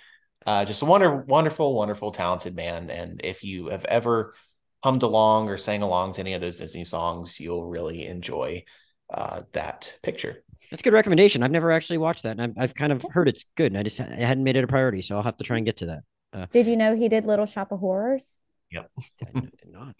[0.46, 2.90] Uh, just a wonder, wonderful, wonderful, talented man.
[2.90, 4.34] And if you have ever
[4.82, 8.64] hummed along or sang along to any of those Disney songs, you'll really enjoy
[9.12, 10.42] uh, that picture.
[10.70, 11.42] That's a good recommendation.
[11.42, 13.82] I've never actually watched that, and I've, I've kind of heard it's good, and I
[13.82, 15.86] just I hadn't made it a priority, so I'll have to try and get to
[15.86, 16.50] that.
[16.52, 18.40] Did you know he did Little Shop of Horrors?
[18.76, 19.94] I did not.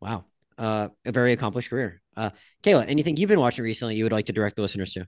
[0.00, 0.24] Wow.
[0.56, 2.00] Uh, a very accomplished career.
[2.16, 2.30] Uh,
[2.62, 5.06] Kayla, anything you've been watching recently you would like to direct the listeners to?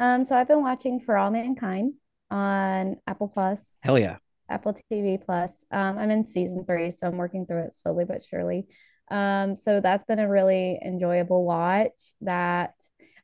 [0.00, 1.94] Um, so I've been watching For All Mankind
[2.34, 4.16] on Apple Plus, Hell yeah.
[4.50, 5.52] Apple TV Plus.
[5.70, 8.66] Um, I'm in season three, so I'm working through it slowly but surely.
[9.10, 11.92] Um, so that's been a really enjoyable watch.
[12.22, 12.74] That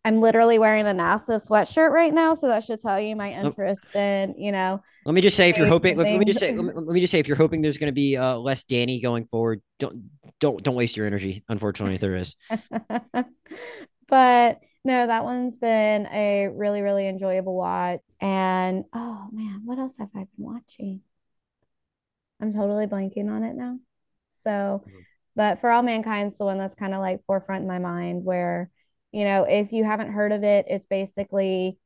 [0.04, 3.46] I'm literally wearing a NASA sweatshirt right now, so that should tell you my Oh.
[3.46, 6.38] interest in, you know, Let me just say, if you're hoping, let, let me just
[6.38, 8.36] say, let me, let me just say, if you're hoping there's going to be uh,
[8.36, 11.42] less Danny going forward, don't don't don't waste your energy.
[11.48, 12.36] Unfortunately, there is.
[14.08, 18.00] but no, that one's been a really, really enjoyable watch.
[18.20, 21.02] And oh man, what else have I been watching?
[22.40, 23.78] I'm totally blanking on it now.
[24.44, 25.06] So, Mhm.
[25.36, 28.70] but For All Mankind's the one that's kind of like forefront in my mind where,
[29.12, 31.78] you know, if you haven't heard of it, it's basically,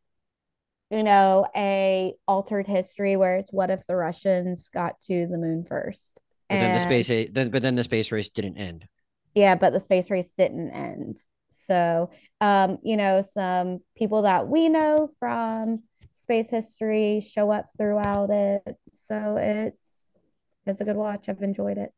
[0.90, 5.64] you know, a altered history where it's what if the Russians got to the moon
[5.68, 6.20] first?
[6.48, 8.88] But then the space, then but then the space race didn't end.
[9.34, 11.22] yeah, but the space race didn't end.
[11.50, 12.10] So,
[12.44, 15.82] um, you know, some people that we know from
[16.12, 18.76] space history show up throughout it.
[18.92, 20.12] So it's
[20.66, 21.28] it's a good watch.
[21.28, 21.90] I've enjoyed it.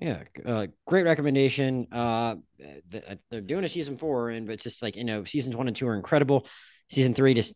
[0.00, 1.86] Yeah, uh, great recommendation.
[1.92, 5.54] Uh, uh, they're doing a season four, and but it's just like you know, seasons
[5.54, 6.46] one and two are incredible.
[6.90, 7.54] Season three just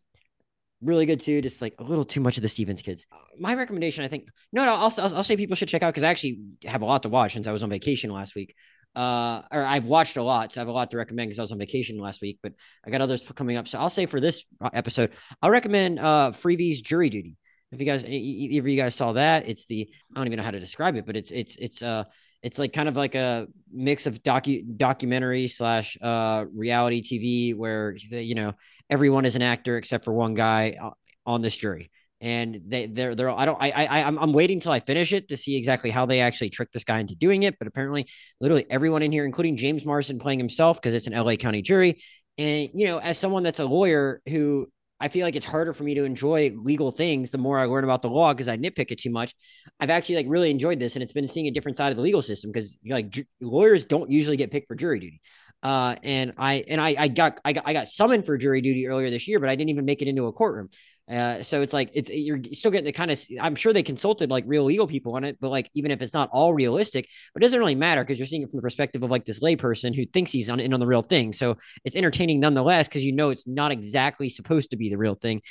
[0.81, 1.41] really good too.
[1.41, 3.05] Just like a little too much of the Stevens kids.
[3.37, 6.03] My recommendation, I think, no, no, I'll I'll, I'll say people should check out because
[6.03, 8.55] I actually have a lot to watch since I was on vacation last week.
[8.95, 11.43] Uh, or I've watched a lot, so I have a lot to recommend because I
[11.43, 12.39] was on vacation last week.
[12.43, 12.53] But
[12.85, 16.81] I got others coming up, so I'll say for this episode, I'll recommend uh Freevee's
[16.81, 17.37] Jury Duty.
[17.71, 20.51] If you guys, of you guys saw that, it's the I don't even know how
[20.51, 22.03] to describe it, but it's it's it's uh
[22.43, 27.95] it's like kind of like a mix of docu documentary slash uh reality TV where
[27.95, 28.53] you know
[28.89, 30.91] everyone is an actor except for one guy uh,
[31.25, 31.89] on this jury
[32.23, 35.27] and they they're they're I don't I I I'm, I'm waiting until I finish it
[35.27, 37.59] to see exactly how they actually trick this guy into doing it.
[37.59, 38.07] But apparently,
[38.39, 42.01] literally everyone in here, including James Marsden playing himself, because it's an LA County jury.
[42.37, 44.67] And you know, as someone that's a lawyer who
[45.01, 47.83] I feel like it's harder for me to enjoy legal things the more I learn
[47.83, 49.35] about the law because I nitpick it too much.
[49.81, 52.03] I've actually like really enjoyed this, and it's been seeing a different side of the
[52.03, 55.19] legal system because you know, like ju- lawyers don't usually get picked for jury duty.
[55.61, 58.87] Uh, and I and I I got I got I got summoned for jury duty
[58.87, 60.69] earlier this year, but I didn't even make it into a courtroom.
[61.11, 64.29] Uh, so it's like it's you're still getting the kind of I'm sure they consulted
[64.29, 67.43] like real legal people on it, but like even if it's not all realistic, but
[67.43, 69.93] it doesn't really matter because you're seeing it from the perspective of like this layperson
[69.93, 71.33] who thinks he's on in on the real thing.
[71.33, 75.15] So it's entertaining nonetheless because you know it's not exactly supposed to be the real
[75.15, 75.41] thing.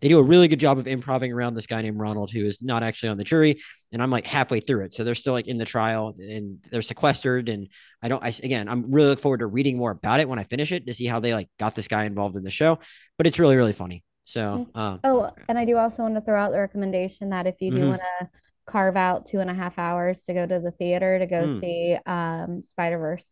[0.00, 2.62] They do a really good job of improving around this guy named Ronald who is
[2.62, 3.60] not actually on the jury,
[3.92, 6.80] and I'm like halfway through it, so they're still like in the trial and they're
[6.80, 7.50] sequestered.
[7.50, 7.68] And
[8.02, 10.44] I don't, I again, I'm really looking forward to reading more about it when I
[10.44, 12.78] finish it to see how they like got this guy involved in the show.
[13.18, 14.02] But it's really really funny.
[14.24, 17.56] So, uh, oh, and I do also want to throw out the recommendation that if
[17.60, 17.88] you do mm-hmm.
[17.90, 18.28] want to
[18.66, 21.60] carve out two and a half hours to go to the theater to go mm.
[21.60, 23.28] see um, Spider Verse.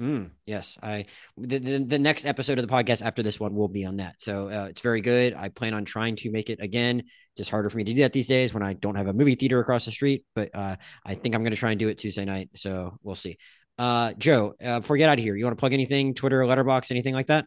[0.00, 1.06] Mm, yes, I
[1.38, 4.20] the, the, the next episode of the podcast after this one will be on that.
[4.20, 5.32] So uh, it's very good.
[5.32, 7.04] I plan on trying to make it again.
[7.34, 9.36] Just harder for me to do that these days when I don't have a movie
[9.36, 10.24] theater across the street.
[10.34, 10.76] But uh,
[11.06, 12.50] I think I'm going to try and do it Tuesday night.
[12.56, 13.38] So we'll see.
[13.78, 16.42] Uh, Joe, uh, before we get out of here, you want to plug anything, Twitter,
[16.42, 17.46] Letterboxd, anything like that?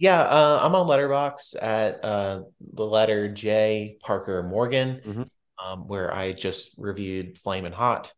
[0.00, 2.42] Yeah, uh, I'm on Letterboxd at uh,
[2.72, 5.22] the letter J Parker Morgan, mm-hmm.
[5.62, 8.10] um, where I just reviewed Flamin' Hot,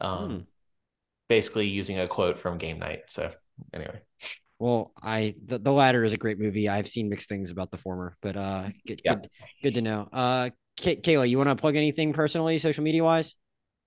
[0.00, 0.46] um, mm.
[1.28, 3.10] basically using a quote from Game Night.
[3.10, 3.32] So
[3.72, 4.00] anyway.
[4.60, 6.68] Well, I the, the latter is a great movie.
[6.68, 9.16] I've seen mixed things about the former, but uh, good, yeah.
[9.16, 9.28] good,
[9.60, 10.08] good to know.
[10.12, 13.34] Uh, Kay- Kayla, you want to plug anything personally, social media wise?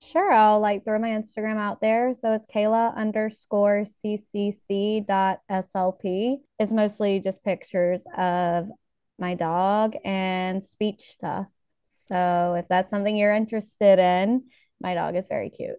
[0.02, 2.14] Sure, I'll like throw my Instagram out there.
[2.14, 6.38] So it's Kayla underscore CCC dot SLP.
[6.60, 8.70] It's mostly just pictures of
[9.20, 11.48] my dog and speech stuff.
[12.08, 14.46] So if that's something you're interested in,
[14.80, 15.78] my dog is very cute.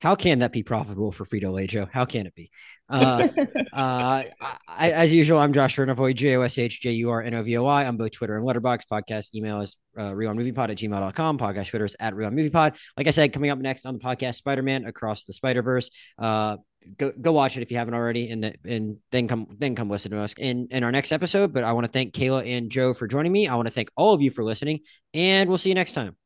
[0.00, 1.86] How can that be profitable for Frito Lay, Joe?
[1.90, 2.50] How can it be?
[2.88, 3.28] Uh,
[3.72, 4.24] uh,
[4.66, 7.42] I, as usual, I'm Josh Jurnovoi, J O S H J U R N O
[7.42, 7.84] V O I.
[7.84, 8.86] I'm both Twitter and Letterboxd.
[8.90, 11.38] Podcast email is uh, RewindMoviePod at gmail.com.
[11.38, 12.76] Podcast Twitter is at RewindMoviePod.
[12.96, 15.90] Like I said, coming up next on the podcast, Spider Man Across the Spider Verse.
[16.18, 16.56] Uh,
[16.96, 19.90] go go watch it if you haven't already, and the, and then come then come
[19.90, 21.52] listen to us in in our next episode.
[21.52, 23.48] But I want to thank Kayla and Joe for joining me.
[23.48, 24.80] I want to thank all of you for listening,
[25.12, 26.16] and we'll see you next time.